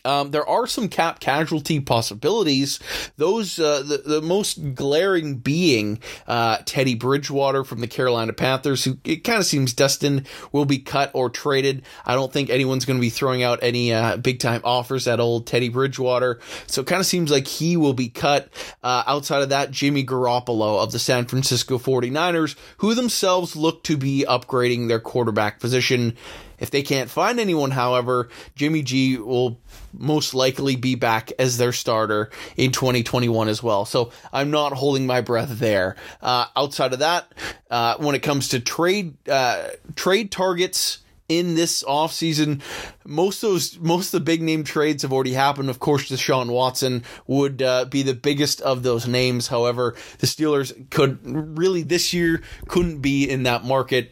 Um, 0.06 0.32
there 0.32 0.48
are 0.48 0.68
some 0.68 0.90
cap 0.90 1.20
casualty 1.20 1.80
possibilities. 1.80 2.80
Those 3.18 3.58
uh, 3.58 3.84
the 3.84 3.98
the 3.98 4.22
most 4.22 4.76
glaring 4.76 5.38
being 5.38 6.00
uh, 6.28 6.58
Teddy 6.66 6.96
Bridgewater 6.96 7.64
from 7.64 7.80
the 7.80 7.88
Carolina 7.88 8.34
Panthers, 8.34 8.84
who 8.84 8.98
it 9.06 9.24
kind 9.24 9.40
of 9.40 9.46
seems 9.46 9.74
destined 9.74 10.28
will 10.52 10.66
be 10.66 10.80
cut 10.80 11.12
or 11.14 11.30
traded. 11.30 11.84
I 12.06 12.16
don't 12.16 12.34
think 12.34 12.50
anyone's 12.50 12.86
going 12.86 12.98
to 12.98 13.02
be 13.02 13.10
throwing 13.10 13.44
out 13.44 13.60
any 13.64 13.94
uh, 13.94 14.18
big 14.18 14.40
time 14.40 14.62
offers 14.64 15.08
at 15.08 15.20
old 15.22 15.48
Teddy 15.48 15.70
Bridgewater, 15.70 16.40
so 16.68 16.82
it 16.82 16.88
kind 16.88 17.00
of 17.00 17.06
seems 17.06 17.32
like 17.32 17.48
he 17.48 17.78
will 17.78 17.94
be 17.94 18.10
cut. 18.10 18.50
Uh, 18.84 19.04
outside 19.08 19.42
of 19.42 19.50
that, 19.50 19.72
Jimmy 19.72 20.06
Garoppolo 20.06 20.84
of 20.84 20.92
the 20.92 21.00
San 21.00 21.26
Francisco 21.26 21.78
49ers, 21.78 22.56
who 22.78 22.94
themselves 22.94 23.56
look 23.56 23.84
to 23.84 23.96
be 23.96 24.26
upgrading 24.28 24.90
their 24.90 25.00
quarterback 25.00 25.60
position. 25.60 26.18
If 26.60 26.72
they 26.72 26.82
can't 26.82 27.10
find 27.10 27.40
anyone, 27.40 27.72
however, 27.72 28.30
Jimmy 28.56 28.82
G 28.82 29.18
will 29.18 29.60
most 29.92 30.34
likely 30.34 30.76
be 30.76 30.96
back 30.96 31.32
as 31.40 31.58
their 31.58 31.74
starter 31.74 32.30
in 32.56 32.72
2021 32.72 33.48
as 33.48 33.62
well. 33.62 33.86
So 33.86 34.12
I'm 34.32 34.52
not 34.52 34.74
holding 34.74 35.06
my 35.06 35.22
breath 35.22 35.60
there. 35.60 35.96
Uh, 36.22 36.46
outside 36.56 36.94
of 36.94 37.00
that, 37.00 37.32
uh, 37.70 37.96
when 37.98 38.16
it 38.16 38.20
comes 38.20 38.50
to 38.50 38.60
trade 38.60 39.16
uh, 39.28 39.70
trade 39.96 40.32
targets 40.32 41.00
in 41.30 41.56
this 41.56 41.84
offseason. 41.84 42.62
Most 43.06 43.44
of 43.44 43.52
those, 43.52 43.80
most 43.80 44.14
of 44.14 44.20
the 44.20 44.26
big 44.26 44.42
name 44.42 44.64
trades 44.64 45.04
have 45.04 45.14
already 45.14 45.34
happened. 45.34 45.70
Of 45.70 45.80
course, 45.80 46.10
Deshaun 46.10 46.50
Watson 46.50 47.04
would 47.28 47.62
uh, 47.62 47.86
be 47.86 48.04
the 48.04 48.14
biggest 48.14 48.62
of 48.62 48.84
those 48.84 49.08
names. 49.08 49.48
However, 49.48 49.96
the 50.20 50.28
Steelers 50.28 50.90
could 50.90 51.20
really 51.58 51.84
this 51.84 52.14
year 52.14 52.42
couldn't 52.68 53.00
be 53.00 53.30
in 53.30 53.44
that 53.44 53.64
market 53.64 54.12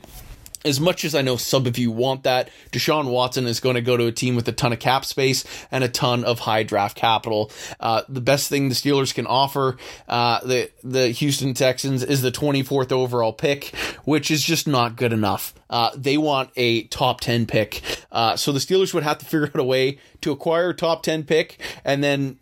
as 0.66 0.80
much 0.80 1.04
as 1.06 1.16
I 1.16 1.22
know 1.22 1.38
some 1.38 1.66
of 1.66 1.78
you 1.78 1.92
want 1.92 2.24
that, 2.24 2.50
Deshaun 2.72 3.10
Watson 3.10 3.48
is 3.48 3.60
going 3.60 3.76
to 3.76 3.82
go 3.82 3.98
to 3.98 4.06
a 4.06 4.12
team 4.12 4.36
with 4.36 4.48
a 4.48 4.52
ton 4.52 4.74
of 4.74 4.80
cap 4.80 5.06
space 5.06 5.44
and 5.72 5.84
a 5.84 5.90
ton 5.90 6.24
of 6.24 6.40
high 6.40 6.64
draft 6.64 6.96
capital. 6.96 7.52
Uh, 7.80 8.04
the 8.08 8.22
best 8.22 8.50
thing 8.50 8.70
the 8.70 8.76
Steelers 8.76 9.14
can 9.14 9.28
offer 9.28 9.78
uh, 10.08 10.40
the 10.46 10.72
the 10.84 11.10
Houston 11.10 11.54
Texans 11.54 12.04
is 12.04 12.22
the 12.22 12.32
24th 12.32 12.92
overall 12.92 13.34
pick, 13.34 13.76
which 14.04 14.30
is 14.32 14.44
just 14.44 14.68
not 14.68 14.96
good 14.96 15.14
enough. 15.14 15.54
Uh, 15.70 15.90
they 15.96 16.18
want 16.18 16.50
a 16.56 16.84
top 16.86 17.22
10 17.22 17.46
pick. 17.46 17.82
Uh, 18.12 18.36
so 18.36 18.52
the 18.52 18.60
Steelers 18.60 18.94
would 18.94 19.04
have 19.04 19.18
to 19.20 19.26
figure 19.26 19.48
out 19.48 19.60
a 19.60 19.64
way 19.64 19.98
to 20.22 20.32
acquire 20.32 20.70
a 20.70 20.74
top 20.74 21.02
10 21.02 21.24
pick 21.24 21.58
and 21.86 22.04
then 22.04 22.38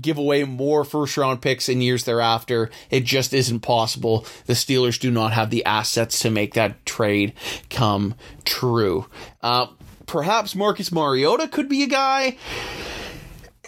give 0.00 0.18
away 0.18 0.44
more 0.44 0.84
first 0.84 1.16
round 1.16 1.40
picks 1.40 1.68
in 1.68 1.80
years 1.80 2.04
thereafter. 2.04 2.70
It 2.90 3.04
just 3.04 3.32
isn't 3.32 3.60
possible. 3.60 4.26
The 4.46 4.52
Steelers 4.52 5.00
do 5.00 5.10
not 5.10 5.32
have 5.32 5.50
the 5.50 5.64
assets 5.64 6.18
to 6.20 6.30
make 6.30 6.54
that 6.54 6.84
trade 6.84 7.32
come 7.70 8.14
true. 8.44 9.06
Uh, 9.42 9.66
perhaps 10.06 10.54
Marcus 10.54 10.92
Mariota 10.92 11.48
could 11.48 11.68
be 11.68 11.82
a 11.82 11.86
guy. 11.86 12.36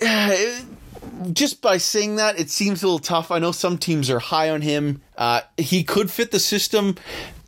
just 1.33 1.63
by 1.63 1.79
saying 1.79 2.17
that, 2.17 2.39
it 2.39 2.51
seems 2.51 2.83
a 2.83 2.87
little 2.87 2.99
tough. 2.99 3.31
I 3.31 3.39
know 3.39 3.53
some 3.53 3.79
teams 3.79 4.11
are 4.11 4.19
high 4.19 4.51
on 4.51 4.63
him. 4.63 5.03
Uh, 5.17 5.43
he 5.57 5.85
could 5.85 6.11
fit 6.11 6.31
the 6.31 6.41
system 6.41 6.97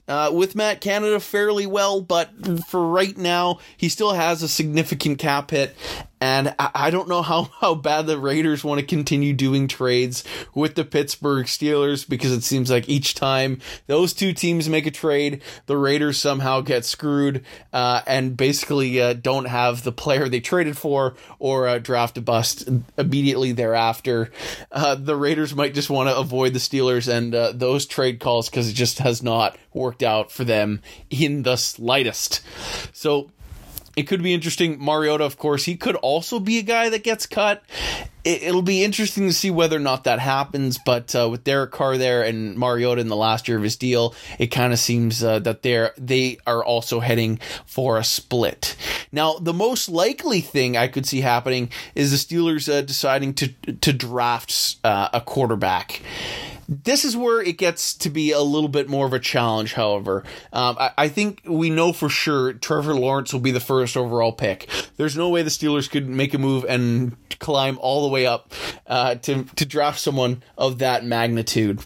uh, 0.08 0.30
with 0.32 0.54
Matt 0.54 0.80
Canada 0.80 1.18
fairly 1.20 1.66
well, 1.66 2.00
but 2.00 2.30
for 2.68 2.86
right 2.86 3.16
now, 3.16 3.58
he 3.76 3.88
still 3.88 4.12
has 4.12 4.42
a 4.42 4.48
significant 4.48 5.18
cap 5.18 5.50
hit, 5.50 5.74
and 6.20 6.54
I, 6.58 6.90
don't 6.90 7.08
know 7.08 7.20
how, 7.20 7.44
how 7.60 7.74
bad 7.74 8.06
the 8.06 8.18
Raiders 8.18 8.64
want 8.64 8.80
to 8.80 8.86
continue 8.86 9.34
doing 9.34 9.68
trades 9.68 10.24
with 10.54 10.74
the 10.74 10.84
Pittsburgh 10.84 11.46
Steelers 11.46 12.08
because 12.08 12.32
it 12.32 12.42
seems 12.42 12.70
like 12.70 12.88
each 12.88 13.14
time 13.14 13.60
those 13.86 14.14
two 14.14 14.32
teams 14.32 14.68
make 14.68 14.86
a 14.86 14.90
trade, 14.90 15.42
the 15.66 15.76
Raiders 15.76 16.18
somehow 16.18 16.62
get 16.62 16.84
screwed 16.86 17.44
uh, 17.72 18.00
and 18.06 18.36
basically 18.36 19.00
uh, 19.00 19.12
don't 19.12 19.46
have 19.46 19.82
the 19.82 19.92
player 19.92 20.28
they 20.28 20.40
traded 20.40 20.78
for 20.78 21.16
or 21.38 21.68
uh, 21.68 21.78
draft 21.78 22.16
a 22.16 22.22
bust 22.22 22.66
immediately 22.96 23.52
thereafter. 23.52 24.30
Uh, 24.72 24.94
the 24.94 25.16
Raiders 25.16 25.54
might 25.54 25.74
just 25.74 25.90
want 25.90 26.08
to 26.08 26.16
avoid 26.16 26.54
the 26.54 26.58
Steelers 26.58 27.12
and 27.12 27.34
uh, 27.34 27.52
those 27.52 27.84
trade 27.84 28.20
calls 28.20 28.48
because 28.48 28.70
it 28.70 28.74
just 28.74 29.00
has 29.00 29.22
not 29.22 29.58
worked 29.74 30.02
out 30.02 30.32
for 30.32 30.44
them 30.44 30.80
in 31.10 31.42
the 31.42 31.56
slightest. 31.56 32.40
So 32.92 33.30
it 33.96 34.06
could 34.06 34.22
be 34.22 34.34
interesting. 34.34 34.78
Mariota, 34.78 35.24
of 35.24 35.38
course, 35.38 35.64
he 35.64 35.74
could 35.74 35.96
also 35.96 36.38
be 36.38 36.58
a 36.58 36.62
guy 36.62 36.90
that 36.90 37.02
gets 37.02 37.24
cut. 37.24 37.64
It, 38.24 38.52
will 38.52 38.60
be 38.60 38.84
interesting 38.84 39.26
to 39.26 39.32
see 39.32 39.50
whether 39.50 39.76
or 39.76 39.80
not 39.80 40.04
that 40.04 40.18
happens. 40.18 40.78
But 40.78 41.14
uh, 41.14 41.28
with 41.30 41.44
Derek 41.44 41.70
Carr 41.70 41.96
there 41.96 42.22
and 42.22 42.58
Mariota 42.58 43.00
in 43.00 43.08
the 43.08 43.16
last 43.16 43.48
year 43.48 43.56
of 43.56 43.62
his 43.62 43.76
deal, 43.76 44.14
it 44.38 44.48
kind 44.48 44.74
of 44.74 44.78
seems 44.78 45.24
uh, 45.24 45.38
that 45.40 45.62
they're 45.62 45.94
they 45.96 46.38
are 46.46 46.62
also 46.62 47.00
heading 47.00 47.38
for 47.64 47.96
a 47.96 48.04
split. 48.04 48.76
Now, 49.12 49.38
the 49.38 49.54
most 49.54 49.88
likely 49.88 50.42
thing 50.42 50.76
I 50.76 50.88
could 50.88 51.06
see 51.06 51.22
happening 51.22 51.70
is 51.94 52.10
the 52.10 52.36
Steelers 52.36 52.70
uh, 52.70 52.82
deciding 52.82 53.32
to 53.34 53.48
to 53.48 53.92
draft 53.92 54.76
uh, 54.84 55.08
a 55.14 55.22
quarterback. 55.22 56.02
This 56.68 57.04
is 57.04 57.16
where 57.16 57.40
it 57.40 57.58
gets 57.58 57.94
to 57.94 58.10
be 58.10 58.32
a 58.32 58.40
little 58.40 58.68
bit 58.68 58.88
more 58.88 59.06
of 59.06 59.12
a 59.12 59.18
challenge, 59.18 59.74
however. 59.74 60.24
Um, 60.52 60.76
I, 60.78 60.90
I, 60.98 61.08
think 61.08 61.42
we 61.44 61.70
know 61.70 61.92
for 61.92 62.08
sure 62.08 62.52
Trevor 62.54 62.94
Lawrence 62.94 63.32
will 63.32 63.40
be 63.40 63.52
the 63.52 63.60
first 63.60 63.96
overall 63.96 64.32
pick. 64.32 64.68
There's 64.96 65.16
no 65.16 65.28
way 65.28 65.42
the 65.42 65.50
Steelers 65.50 65.88
could 65.90 66.08
make 66.08 66.34
a 66.34 66.38
move 66.38 66.64
and 66.68 67.16
climb 67.38 67.78
all 67.80 68.02
the 68.02 68.12
way 68.12 68.26
up 68.26 68.52
uh, 68.86 69.16
to, 69.16 69.44
to 69.44 69.64
draft 69.64 70.00
someone 70.00 70.42
of 70.58 70.78
that 70.78 71.04
magnitude. 71.04 71.80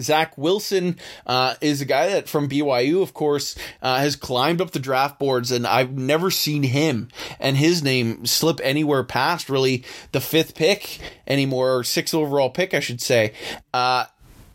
Zach 0.00 0.36
Wilson 0.36 0.98
uh, 1.26 1.54
is 1.60 1.80
a 1.80 1.84
guy 1.84 2.08
that 2.10 2.28
from 2.28 2.48
BYU, 2.48 3.02
of 3.02 3.14
course, 3.14 3.56
uh, 3.82 3.98
has 3.98 4.16
climbed 4.16 4.60
up 4.60 4.72
the 4.72 4.78
draft 4.78 5.18
boards, 5.18 5.50
and 5.50 5.66
I've 5.66 5.92
never 5.92 6.30
seen 6.30 6.62
him 6.62 7.08
and 7.38 7.56
his 7.56 7.82
name 7.82 8.26
slip 8.26 8.60
anywhere 8.62 9.04
past 9.04 9.48
really 9.48 9.84
the 10.12 10.20
fifth 10.20 10.54
pick 10.54 11.00
anymore, 11.26 11.78
or 11.78 11.84
sixth 11.84 12.14
overall 12.14 12.50
pick, 12.50 12.74
I 12.74 12.80
should 12.80 13.00
say. 13.00 13.32
Uh, 13.72 14.04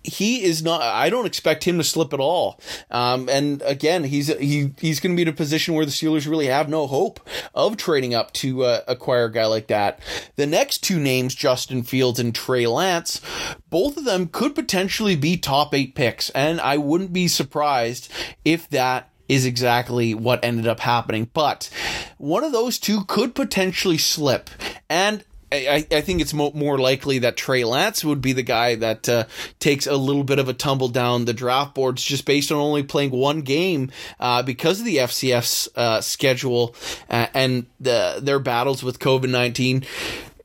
he 0.04 0.44
is 0.44 0.64
not. 0.64 0.82
I 0.82 1.10
don't 1.10 1.26
expect 1.26 1.64
him 1.64 1.78
to 1.78 1.84
slip 1.84 2.14
at 2.14 2.20
all. 2.20 2.60
Um, 2.90 3.28
and 3.30 3.62
again, 3.64 4.04
he's 4.04 4.28
he 4.38 4.72
he's 4.80 5.00
going 5.00 5.14
to 5.14 5.16
be 5.16 5.24
in 5.24 5.28
a 5.28 5.34
position 5.34 5.74
where 5.74 5.86
the 5.86 5.92
Steelers 5.92 6.30
really 6.30 6.48
have 6.48 6.70
no 6.70 6.88
hope 6.88 7.20
of 7.54 7.78
trading 7.78 8.14
up 8.14 8.32
to 8.34 8.64
uh, 8.64 8.82
acquire 8.88 9.26
a 9.26 9.32
guy 9.32 9.46
like 9.46 9.68
that. 9.68 10.00
The 10.36 10.48
next 10.48 10.80
two 10.80 11.00
names, 11.00 11.36
Justin 11.36 11.84
Fields 11.84 12.20
and 12.20 12.34
Trey 12.34 12.66
Lance, 12.68 13.22
both 13.70 13.98
of 13.98 14.06
them 14.06 14.28
could 14.28 14.56
potentially 14.56 15.16
be 15.16 15.38
top 15.38 15.74
eight 15.74 15.96
picks, 15.96 16.30
and 16.32 16.62
I 16.62 16.78
wouldn't 16.78 17.14
be 17.14 17.28
surprised 17.28 18.12
if 18.46 18.70
that 18.70 19.10
is 19.28 19.46
exactly 19.46 20.14
what 20.16 20.44
ended 20.44 20.68
up 20.68 20.80
happening. 20.80 21.30
But 21.34 21.70
one 22.18 22.44
of 22.44 22.52
those 22.52 22.80
two 22.80 23.06
could 23.06 23.36
potentially 23.36 24.00
slip. 24.00 24.50
And 24.90 25.24
I, 25.52 25.88
I 25.92 26.02
think 26.02 26.22
it's 26.22 26.34
mo- 26.34 26.52
more 26.54 26.78
likely 26.78 27.20
that 27.20 27.38
Trey 27.38 27.64
Lance 27.64 28.04
would 28.04 28.22
be 28.22 28.34
the 28.34 28.44
guy 28.44 28.76
that 28.76 29.10
uh, 29.10 29.26
takes 29.60 29.88
a 29.88 29.96
little 29.96 30.24
bit 30.24 30.40
of 30.40 30.48
a 30.48 30.54
tumble 30.54 30.90
down 30.90 31.26
the 31.26 31.34
draft 31.34 31.74
boards 31.74 32.04
just 32.04 32.26
based 32.26 32.52
on 32.52 32.58
only 32.58 32.84
playing 32.84 33.12
one 33.12 33.42
game 33.42 33.92
uh, 34.20 34.44
because 34.44 34.80
of 34.80 34.86
the 34.86 34.98
FCS's 34.98 35.70
uh, 35.76 36.02
schedule 36.02 36.76
uh, 37.10 37.28
and 37.34 37.66
the, 37.80 38.20
their 38.22 38.40
battles 38.40 38.84
with 38.84 39.00
COVID 39.00 39.30
19. 39.30 39.86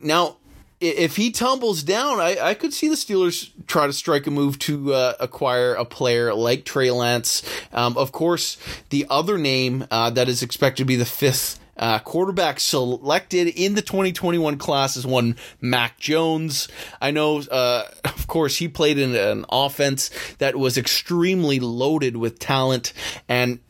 Now, 0.01 0.37
if 0.81 1.17
he 1.17 1.31
tumbles 1.31 1.83
down, 1.83 2.21
I, 2.21 2.37
I 2.41 2.55
could 2.55 2.75
see 2.75 2.89
the 2.89 2.95
Steelers 2.95 3.51
try 3.67 3.87
to 3.87 3.93
strike 3.93 4.27
a 4.27 4.31
move 4.31 4.59
to 4.61 4.93
uh, 4.93 5.15
acquire 5.21 5.75
a 5.75 5.85
player 5.85 6.35
like 6.35 6.65
Trey 6.65 6.91
Lance. 6.91 7.43
Um, 7.73 7.97
of 7.97 8.13
course, 8.13 8.59
the 8.91 9.07
other 9.09 9.39
name 9.39 9.87
uh, 9.91 10.11
that 10.11 10.29
is 10.29 10.43
expected 10.43 10.83
to 10.83 10.87
be 10.87 10.97
the 10.97 11.07
fifth 11.07 11.59
uh, 11.77 11.99
quarterback 12.01 12.61
selected 12.61 13.49
in 13.49 13.75
the 13.75 13.83
2021 13.83 14.59
class 14.59 14.97
is 14.97 15.07
one 15.07 15.37
Mac 15.61 15.99
Jones. 15.99 16.69
I 17.01 17.11
know, 17.11 17.39
uh, 17.41 17.85
of 18.05 18.27
course, 18.27 18.57
he 18.57 18.69
played 18.69 18.99
in 18.99 19.15
an 19.15 19.45
offense 19.51 20.11
that 20.39 20.57
was 20.57 20.79
extremely 20.79 21.61
loaded 21.61 22.17
with 22.17 22.39
talent, 22.39 22.93
and 23.29 23.61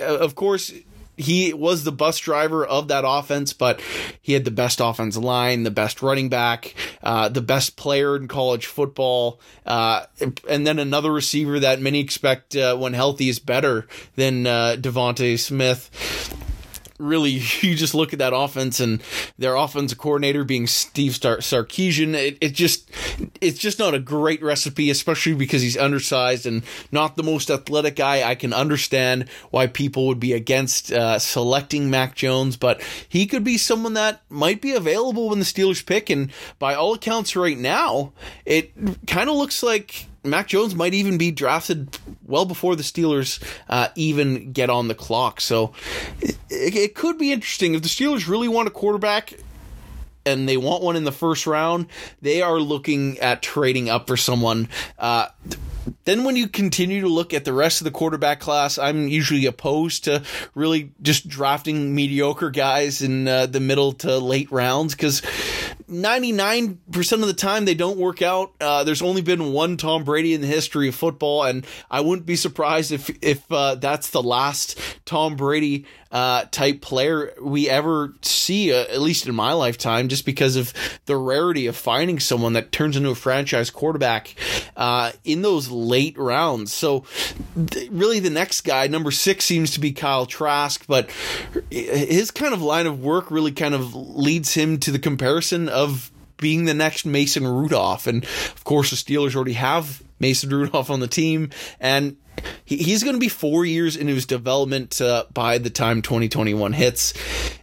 uh, 0.00 0.18
of 0.18 0.34
course 0.34 0.72
he 1.16 1.52
was 1.52 1.84
the 1.84 1.92
bus 1.92 2.18
driver 2.18 2.64
of 2.64 2.88
that 2.88 3.04
offense, 3.06 3.52
but 3.52 3.80
he 4.20 4.32
had 4.32 4.44
the 4.44 4.50
best 4.50 4.80
offensive 4.80 5.22
line, 5.22 5.62
the 5.62 5.70
best 5.70 6.02
running 6.02 6.28
back, 6.28 6.74
uh, 7.02 7.28
the 7.28 7.40
best 7.40 7.76
player 7.76 8.16
in 8.16 8.28
college 8.28 8.66
football, 8.66 9.40
uh, 9.66 10.06
and 10.48 10.66
then 10.66 10.78
another 10.78 11.12
receiver 11.12 11.60
that 11.60 11.80
many 11.80 12.00
expect 12.00 12.56
uh, 12.56 12.76
when 12.76 12.94
healthy 12.94 13.28
is 13.28 13.38
better 13.38 13.86
than 14.16 14.46
uh, 14.46 14.76
DeVonta 14.78 15.38
Smith 15.38 15.90
really 17.04 17.30
you 17.60 17.74
just 17.74 17.94
look 17.94 18.12
at 18.12 18.18
that 18.18 18.34
offense 18.34 18.80
and 18.80 19.02
their 19.38 19.54
offensive 19.54 19.98
coordinator 19.98 20.44
being 20.44 20.66
Steve 20.66 21.14
Star- 21.14 21.38
Sarkisian 21.38 22.14
it, 22.14 22.38
it 22.40 22.52
just 22.52 22.90
it's 23.40 23.58
just 23.58 23.78
not 23.78 23.94
a 23.94 23.98
great 23.98 24.42
recipe 24.42 24.90
especially 24.90 25.34
because 25.34 25.62
he's 25.62 25.76
undersized 25.76 26.46
and 26.46 26.62
not 26.90 27.16
the 27.16 27.22
most 27.22 27.50
athletic 27.50 27.96
guy 27.96 28.28
I 28.28 28.34
can 28.34 28.52
understand 28.52 29.28
why 29.50 29.66
people 29.66 30.06
would 30.08 30.20
be 30.20 30.32
against 30.32 30.92
uh, 30.92 31.18
selecting 31.18 31.90
Mac 31.90 32.14
Jones 32.14 32.56
but 32.56 32.82
he 33.08 33.26
could 33.26 33.44
be 33.44 33.58
someone 33.58 33.94
that 33.94 34.22
might 34.28 34.60
be 34.60 34.72
available 34.72 35.28
when 35.28 35.38
the 35.38 35.44
Steelers 35.44 35.84
pick 35.84 36.10
and 36.10 36.32
by 36.58 36.74
all 36.74 36.94
accounts 36.94 37.36
right 37.36 37.58
now 37.58 38.12
it 38.44 38.72
kind 39.06 39.28
of 39.28 39.36
looks 39.36 39.62
like 39.62 40.06
Mac 40.24 40.48
Jones 40.48 40.74
might 40.74 40.94
even 40.94 41.18
be 41.18 41.30
drafted 41.30 41.98
well 42.26 42.46
before 42.46 42.76
the 42.76 42.82
Steelers 42.82 43.42
uh, 43.68 43.88
even 43.94 44.52
get 44.52 44.70
on 44.70 44.88
the 44.88 44.94
clock. 44.94 45.40
So 45.40 45.72
it, 46.20 46.36
it, 46.50 46.94
could 46.94 47.18
be 47.18 47.30
interesting 47.30 47.74
if 47.74 47.82
the 47.82 47.88
Steelers 47.88 48.26
really 48.28 48.48
want 48.48 48.68
a 48.68 48.70
quarterback 48.70 49.34
and 50.26 50.48
they 50.48 50.56
want 50.56 50.82
one 50.82 50.96
in 50.96 51.04
the 51.04 51.12
first 51.12 51.46
round. 51.46 51.86
They 52.22 52.40
are 52.40 52.58
looking 52.58 53.18
at 53.18 53.42
trading 53.42 53.90
up 53.90 54.06
for 54.06 54.16
someone. 54.16 54.68
Uh, 54.98 55.28
then 56.04 56.24
when 56.24 56.36
you 56.36 56.48
continue 56.48 57.02
to 57.02 57.08
look 57.08 57.34
at 57.34 57.44
the 57.44 57.52
rest 57.52 57.80
of 57.80 57.84
the 57.84 57.90
quarterback 57.90 58.40
class, 58.40 58.78
I'm 58.78 59.08
usually 59.08 59.46
opposed 59.46 60.04
to 60.04 60.22
really 60.54 60.92
just 61.02 61.28
drafting 61.28 61.94
mediocre 61.94 62.50
guys 62.50 63.02
in 63.02 63.28
uh, 63.28 63.46
the 63.46 63.60
middle 63.60 63.92
to 63.92 64.18
late 64.18 64.50
rounds 64.50 64.94
because 64.94 65.22
99% 66.02 67.12
of 67.12 67.26
the 67.26 67.34
time 67.34 67.64
they 67.64 67.74
don't 67.74 67.98
work 67.98 68.22
out. 68.22 68.52
Uh, 68.60 68.84
there's 68.84 69.02
only 69.02 69.22
been 69.22 69.52
one 69.52 69.76
Tom 69.76 70.04
Brady 70.04 70.34
in 70.34 70.40
the 70.40 70.46
history 70.46 70.88
of 70.88 70.94
football, 70.94 71.44
and 71.44 71.66
I 71.90 72.00
wouldn't 72.00 72.26
be 72.26 72.36
surprised 72.36 72.92
if 72.92 73.10
if 73.22 73.50
uh, 73.50 73.76
that's 73.76 74.10
the 74.10 74.22
last 74.22 74.78
Tom 75.04 75.36
Brady 75.36 75.86
uh, 76.14 76.44
type 76.52 76.80
player 76.80 77.34
we 77.42 77.68
ever 77.68 78.14
see, 78.22 78.72
uh, 78.72 78.84
at 78.84 79.00
least 79.00 79.26
in 79.26 79.34
my 79.34 79.52
lifetime, 79.52 80.06
just 80.06 80.24
because 80.24 80.54
of 80.54 80.72
the 81.06 81.16
rarity 81.16 81.66
of 81.66 81.76
finding 81.76 82.20
someone 82.20 82.52
that 82.52 82.70
turns 82.70 82.96
into 82.96 83.10
a 83.10 83.16
franchise 83.16 83.68
quarterback 83.68 84.36
uh, 84.76 85.10
in 85.24 85.42
those 85.42 85.68
late 85.68 86.16
rounds. 86.16 86.72
So, 86.72 87.04
th- 87.66 87.90
really, 87.90 88.20
the 88.20 88.30
next 88.30 88.60
guy, 88.60 88.86
number 88.86 89.10
six, 89.10 89.44
seems 89.44 89.72
to 89.72 89.80
be 89.80 89.90
Kyle 89.90 90.24
Trask, 90.24 90.86
but 90.86 91.10
his 91.68 92.30
kind 92.30 92.54
of 92.54 92.62
line 92.62 92.86
of 92.86 93.02
work 93.02 93.32
really 93.32 93.52
kind 93.52 93.74
of 93.74 93.92
leads 93.92 94.54
him 94.54 94.78
to 94.78 94.92
the 94.92 95.00
comparison 95.00 95.68
of 95.68 96.12
being 96.36 96.64
the 96.64 96.74
next 96.74 97.04
Mason 97.04 97.44
Rudolph. 97.44 98.06
And 98.06 98.22
of 98.22 98.62
course, 98.62 98.90
the 98.90 98.96
Steelers 98.96 99.34
already 99.34 99.54
have 99.54 100.00
Mason 100.24 100.48
Rudolph 100.48 100.88
on 100.88 101.00
the 101.00 101.06
team, 101.06 101.50
and 101.78 102.16
he, 102.64 102.78
he's 102.78 103.02
going 103.02 103.14
to 103.14 103.20
be 103.20 103.28
four 103.28 103.66
years 103.66 103.94
into 103.94 104.14
his 104.14 104.24
development 104.24 104.98
uh, 104.98 105.26
by 105.34 105.58
the 105.58 105.68
time 105.68 106.00
2021 106.00 106.72
hits. 106.72 107.12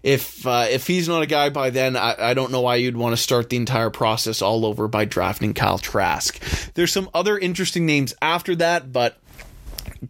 If 0.04 0.46
uh, 0.46 0.68
if 0.70 0.86
he's 0.86 1.08
not 1.08 1.24
a 1.24 1.26
guy 1.26 1.50
by 1.50 1.72
then, 1.72 1.98
I, 1.98 2.16
I 2.20 2.34
don't 2.36 2.52
know 2.52 2.62
why 2.62 2.76
you'd 2.76 2.96
want 2.96 3.14
to 3.14 3.18
start 3.18 3.50
the 3.50 3.58
entire 3.58 3.90
process 3.90 4.44
all 4.44 4.64
over 4.64 4.88
by 4.88 5.06
drafting 5.06 5.56
Kyle 5.56 5.80
Trask. 5.80 6.40
There's 6.76 6.92
some 6.92 7.10
other 7.16 7.36
interesting 7.36 7.88
names 7.88 8.14
after 8.22 8.56
that, 8.58 8.94
but 8.94 9.18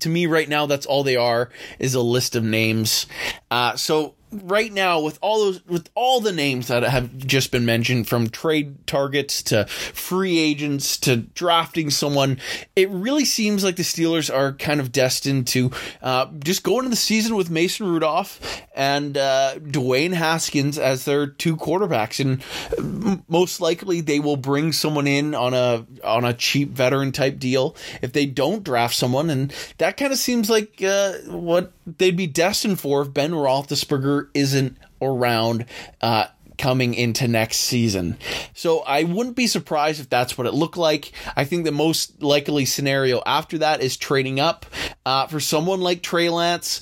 to 0.02 0.10
me 0.10 0.26
right 0.26 0.50
now 0.50 0.66
that's 0.66 0.86
all 0.86 1.04
they 1.04 1.16
are 1.16 1.50
is 1.80 1.96
a 1.96 2.02
list 2.02 2.36
of 2.36 2.44
names 2.44 3.08
uh, 3.50 3.76
so 3.76 4.16
right 4.32 4.72
now 4.72 5.00
with 5.00 5.18
all 5.22 5.46
those 5.46 5.66
with 5.66 5.90
all 5.96 6.22
the 6.22 6.32
names 6.32 6.68
that 6.68 6.84
have 6.84 7.18
just 7.18 7.52
been 7.52 7.66
mentioned 7.66 8.08
from 8.08 8.30
trade 8.30 8.88
targets 8.88 9.44
to 9.44 9.66
free 9.66 10.40
agents 10.40 10.98
to 10.98 11.18
drafting 11.18 11.90
someone 11.90 12.38
it 12.76 12.90
really 12.90 13.26
seems 13.26 13.64
like 13.64 13.76
the 13.76 13.84
Steelers 13.84 14.34
are 14.34 14.54
kind 14.54 14.80
of 14.80 14.92
destined 14.92 15.48
to 15.48 15.72
uh, 16.02 16.28
just 16.44 16.64
go 16.64 16.78
into 16.80 16.90
the 16.90 16.96
season 16.96 17.36
with 17.36 17.50
Mason 17.50 17.88
Rudolph 17.88 18.62
and 18.76 19.18
uh, 19.18 19.56
Dwayne 19.60 20.14
Haskins 20.14 20.78
as 20.78 21.06
their 21.06 21.28
two 21.28 21.58
quarterbacks. 21.58 22.20
And 22.20 23.24
most 23.28 23.62
likely 23.62 24.02
they 24.02 24.20
will 24.20 24.38
bring 24.38 24.72
someone 24.72 25.08
in 25.08 25.36
on 25.36 25.54
a 25.54 25.86
on 26.04 26.26
a 26.26 26.34
cheap 26.34 26.70
veteran 26.70 27.12
type 27.12 27.40
deal 27.40 27.76
if 28.02 28.14
they 28.14 28.26
don't 28.26 28.64
draft 28.64 28.96
someone. 28.96 29.30
And 29.30 29.54
that 29.78 29.98
kind 29.98 30.12
of 30.12 30.20
seems 30.20 30.50
like 30.50 30.82
uh, 30.84 31.14
what 31.28 31.72
they'd 31.86 32.18
be 32.18 32.28
destined 32.28 32.80
for 32.80 33.02
if 33.02 33.14
Ben 33.14 33.32
Roethlisberger 33.32 34.21
isn't 34.34 34.78
around 35.02 35.66
uh, 36.02 36.26
coming 36.62 36.94
into 36.94 37.28
next 37.28 37.58
season. 37.58 38.16
So 38.54 38.82
I 38.82 39.04
wouldn't 39.04 39.36
be 39.36 39.48
surprised 39.48 40.00
if 40.00 40.10
that's 40.10 40.38
what 40.38 40.46
it 40.46 40.54
looked 40.54 40.78
like. 40.78 41.12
I 41.36 41.44
think 41.44 41.66
the 41.66 41.72
most 41.72 42.22
likely 42.22 42.66
scenario 42.66 43.22
after 43.26 43.58
that 43.58 43.82
is 43.82 43.98
trading 43.98 44.40
up 44.40 44.68
uh, 45.04 45.26
for 45.26 45.40
someone 45.40 45.82
like 45.82 46.04
Trey 46.04 46.30
Lance. 46.30 46.82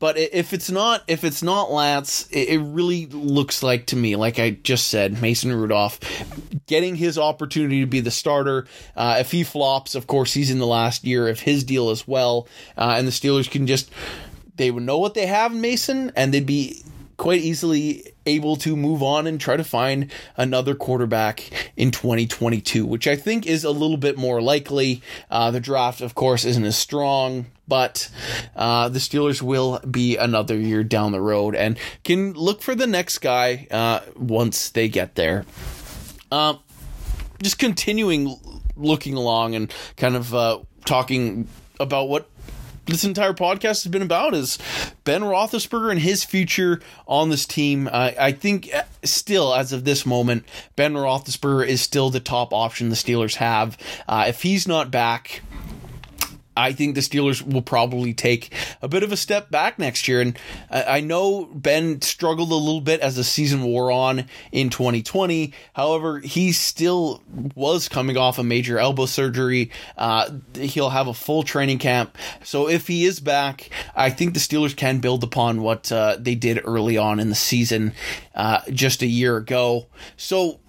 But 0.00 0.18
if 0.18 0.52
it's 0.52 0.70
not, 0.70 1.04
if 1.06 1.22
it's 1.22 1.42
not 1.42 1.70
Lance, 1.70 2.26
it 2.32 2.58
really 2.58 3.06
looks 3.06 3.62
like 3.62 3.86
to 3.86 3.96
me, 3.96 4.16
like 4.16 4.38
I 4.38 4.50
just 4.50 4.88
said, 4.88 5.22
Mason 5.22 5.52
Rudolph 5.52 6.00
getting 6.66 6.96
his 6.96 7.18
opportunity 7.18 7.80
to 7.80 7.86
be 7.86 8.00
the 8.00 8.10
starter. 8.10 8.66
Uh, 8.96 9.18
if 9.20 9.30
he 9.30 9.44
flops, 9.44 9.94
of 9.94 10.06
course, 10.06 10.32
he's 10.32 10.50
in 10.50 10.58
the 10.58 10.66
last 10.66 11.04
year 11.04 11.28
of 11.28 11.38
his 11.38 11.64
deal 11.64 11.90
as 11.90 12.08
well, 12.08 12.48
uh, 12.78 12.94
and 12.96 13.06
the 13.06 13.12
Steelers 13.12 13.50
can 13.50 13.66
just 13.66 13.90
they 14.60 14.70
would 14.70 14.82
know 14.82 14.98
what 14.98 15.14
they 15.14 15.24
have 15.24 15.52
in 15.52 15.62
Mason, 15.62 16.12
and 16.14 16.34
they'd 16.34 16.44
be 16.44 16.82
quite 17.16 17.40
easily 17.40 18.12
able 18.26 18.56
to 18.56 18.76
move 18.76 19.02
on 19.02 19.26
and 19.26 19.40
try 19.40 19.56
to 19.56 19.64
find 19.64 20.12
another 20.36 20.74
quarterback 20.74 21.50
in 21.78 21.90
2022, 21.90 22.84
which 22.84 23.06
I 23.06 23.16
think 23.16 23.46
is 23.46 23.64
a 23.64 23.70
little 23.70 23.96
bit 23.96 24.18
more 24.18 24.42
likely. 24.42 25.00
Uh, 25.30 25.50
the 25.50 25.60
draft, 25.60 26.02
of 26.02 26.14
course, 26.14 26.44
isn't 26.44 26.64
as 26.64 26.76
strong, 26.76 27.46
but 27.66 28.10
uh, 28.54 28.90
the 28.90 28.98
Steelers 28.98 29.40
will 29.40 29.80
be 29.90 30.18
another 30.18 30.56
year 30.58 30.84
down 30.84 31.12
the 31.12 31.22
road 31.22 31.54
and 31.54 31.78
can 32.04 32.34
look 32.34 32.60
for 32.60 32.74
the 32.74 32.86
next 32.86 33.18
guy 33.20 33.66
uh, 33.70 34.00
once 34.14 34.68
they 34.68 34.88
get 34.88 35.14
there. 35.14 35.46
Um, 36.30 36.58
just 37.42 37.58
continuing 37.58 38.38
looking 38.76 39.14
along 39.14 39.54
and 39.54 39.72
kind 39.96 40.16
of 40.16 40.34
uh, 40.34 40.58
talking 40.84 41.48
about 41.78 42.10
what 42.10 42.28
this 42.90 43.04
entire 43.04 43.32
podcast 43.32 43.82
has 43.82 43.88
been 43.88 44.02
about 44.02 44.34
is 44.34 44.58
Ben 45.04 45.22
Roethlisberger 45.22 45.90
and 45.90 46.00
his 46.00 46.24
future 46.24 46.80
on 47.06 47.30
this 47.30 47.46
team. 47.46 47.88
I 47.92 48.32
think 48.32 48.68
uh, 48.74 48.82
still, 49.04 49.54
as 49.54 49.72
of 49.72 49.84
this 49.84 50.04
moment, 50.04 50.44
Ben 50.76 50.94
Roethlisberger 50.94 51.66
is 51.66 51.80
still 51.80 52.10
the 52.10 52.20
top 52.20 52.52
option 52.52 52.88
the 52.88 52.94
Steelers 52.96 53.36
have. 53.36 53.78
Uh, 54.08 54.24
if 54.28 54.42
he's 54.42 54.66
not 54.68 54.90
back, 54.90 55.42
I 56.60 56.72
think 56.72 56.94
the 56.94 57.00
Steelers 57.00 57.42
will 57.42 57.62
probably 57.62 58.14
take 58.14 58.52
a 58.82 58.88
bit 58.88 59.02
of 59.02 59.12
a 59.12 59.16
step 59.16 59.50
back 59.50 59.78
next 59.78 60.06
year. 60.06 60.20
And 60.20 60.38
I 60.70 61.00
know 61.00 61.46
Ben 61.46 62.02
struggled 62.02 62.50
a 62.50 62.54
little 62.54 62.80
bit 62.80 63.00
as 63.00 63.16
the 63.16 63.24
season 63.24 63.62
wore 63.62 63.90
on 63.90 64.26
in 64.52 64.70
2020. 64.70 65.52
However, 65.72 66.18
he 66.20 66.52
still 66.52 67.22
was 67.54 67.88
coming 67.88 68.16
off 68.16 68.38
a 68.38 68.44
major 68.44 68.78
elbow 68.78 69.06
surgery. 69.06 69.70
Uh, 69.96 70.30
he'll 70.54 70.90
have 70.90 71.08
a 71.08 71.14
full 71.14 71.42
training 71.42 71.78
camp. 71.78 72.16
So 72.44 72.68
if 72.68 72.86
he 72.86 73.04
is 73.04 73.20
back, 73.20 73.70
I 73.94 74.10
think 74.10 74.34
the 74.34 74.40
Steelers 74.40 74.76
can 74.76 75.00
build 75.00 75.24
upon 75.24 75.62
what 75.62 75.90
uh, 75.90 76.16
they 76.18 76.34
did 76.34 76.60
early 76.64 76.96
on 76.96 77.20
in 77.20 77.28
the 77.28 77.34
season 77.34 77.92
uh, 78.34 78.60
just 78.70 79.02
a 79.02 79.06
year 79.06 79.36
ago. 79.36 79.86
So 80.16 80.60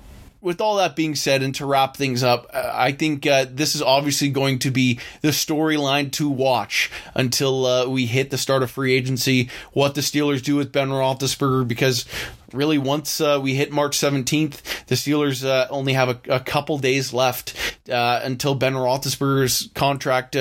with 0.41 0.59
all 0.59 0.77
that 0.77 0.95
being 0.95 1.15
said, 1.15 1.43
and 1.43 1.53
to 1.55 1.65
wrap 1.65 1.95
things 1.95 2.23
up, 2.23 2.47
uh, 2.53 2.71
I 2.73 2.91
think 2.91 3.27
uh, 3.27 3.45
this 3.49 3.75
is 3.75 3.81
obviously 3.81 4.29
going 4.29 4.59
to 4.59 4.71
be 4.71 4.99
the 5.21 5.29
storyline 5.29 6.11
to 6.13 6.29
watch 6.29 6.91
until 7.13 7.65
uh, 7.65 7.87
we 7.87 8.07
hit 8.07 8.31
the 8.31 8.37
start 8.37 8.63
of 8.63 8.71
free 8.71 8.93
agency. 8.93 9.49
What 9.73 9.95
the 9.95 10.01
Steelers 10.01 10.43
do 10.43 10.55
with 10.55 10.71
Ben 10.71 10.89
Roethlisberger, 10.89 11.67
because 11.67 12.05
really 12.51 12.77
once 12.77 13.21
uh, 13.21 13.39
we 13.41 13.55
hit 13.55 13.71
March 13.71 13.97
17th, 13.97 14.85
the 14.87 14.95
Steelers 14.95 15.45
uh, 15.45 15.67
only 15.69 15.93
have 15.93 16.09
a, 16.09 16.19
a, 16.35 16.39
couple 16.39 16.77
days 16.77 17.13
left 17.13 17.55
uh, 17.89 18.19
until 18.23 18.55
Ben 18.55 18.73
Roethlisberger's 18.73 19.69
contract 19.73 20.35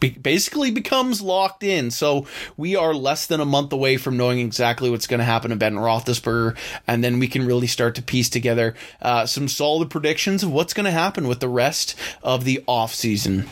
basically 0.00 0.70
becomes 0.70 1.20
locked 1.20 1.62
in. 1.62 1.90
So 1.90 2.26
we 2.56 2.76
are 2.76 2.94
less 2.94 3.26
than 3.26 3.40
a 3.40 3.44
month 3.44 3.72
away 3.72 3.96
from 3.96 4.16
knowing 4.16 4.38
exactly 4.38 4.90
what's 4.90 5.06
going 5.06 5.18
to 5.18 5.24
happen 5.24 5.50
to 5.50 5.56
Ben 5.56 5.74
Roethlisberger, 5.74 6.56
and 6.86 7.02
then 7.02 7.18
we 7.18 7.28
can 7.28 7.46
really 7.46 7.66
start 7.66 7.94
to 7.96 8.02
piece 8.02 8.28
together 8.28 8.74
uh, 9.02 9.26
some 9.26 9.48
solid 9.48 9.90
predictions 9.90 10.42
of 10.42 10.50
what's 10.50 10.74
going 10.74 10.84
to 10.84 10.90
happen 10.90 11.28
with 11.28 11.40
the 11.40 11.48
rest 11.48 11.94
of 12.22 12.44
the 12.44 12.62
offseason. 12.68 13.46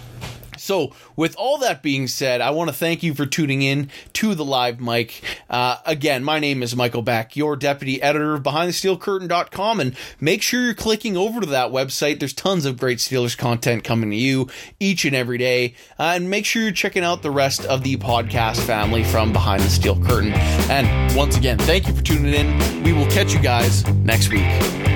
So, 0.64 0.92
with 1.14 1.36
all 1.36 1.58
that 1.58 1.82
being 1.82 2.08
said, 2.08 2.40
I 2.40 2.48
want 2.50 2.70
to 2.70 2.74
thank 2.74 3.02
you 3.02 3.12
for 3.12 3.26
tuning 3.26 3.60
in 3.60 3.90
to 4.14 4.34
the 4.34 4.46
live 4.46 4.80
mic. 4.80 5.22
Uh, 5.50 5.76
again, 5.84 6.24
my 6.24 6.38
name 6.38 6.62
is 6.62 6.74
Michael 6.74 7.02
Beck, 7.02 7.36
your 7.36 7.54
deputy 7.54 8.00
editor 8.00 8.32
of 8.32 8.42
BehindTheSteelCurtain.com, 8.44 9.80
and 9.80 9.94
make 10.20 10.40
sure 10.40 10.64
you're 10.64 10.72
clicking 10.72 11.18
over 11.18 11.40
to 11.40 11.46
that 11.46 11.70
website. 11.70 12.18
There's 12.18 12.32
tons 12.32 12.64
of 12.64 12.78
great 12.78 12.96
Steelers 12.96 13.36
content 13.36 13.84
coming 13.84 14.08
to 14.08 14.16
you 14.16 14.48
each 14.80 15.04
and 15.04 15.14
every 15.14 15.36
day. 15.36 15.74
Uh, 15.98 16.12
and 16.14 16.30
make 16.30 16.46
sure 16.46 16.62
you're 16.62 16.72
checking 16.72 17.04
out 17.04 17.20
the 17.20 17.30
rest 17.30 17.66
of 17.66 17.82
the 17.82 17.98
podcast 17.98 18.64
family 18.64 19.04
from 19.04 19.34
Behind 19.34 19.62
the 19.62 19.68
Steel 19.68 20.02
Curtain. 20.02 20.32
And 20.70 21.14
once 21.14 21.36
again, 21.36 21.58
thank 21.58 21.86
you 21.86 21.94
for 21.94 22.02
tuning 22.02 22.32
in. 22.32 22.82
We 22.82 22.94
will 22.94 23.10
catch 23.10 23.34
you 23.34 23.40
guys 23.40 23.86
next 23.96 24.30
week. 24.30 24.93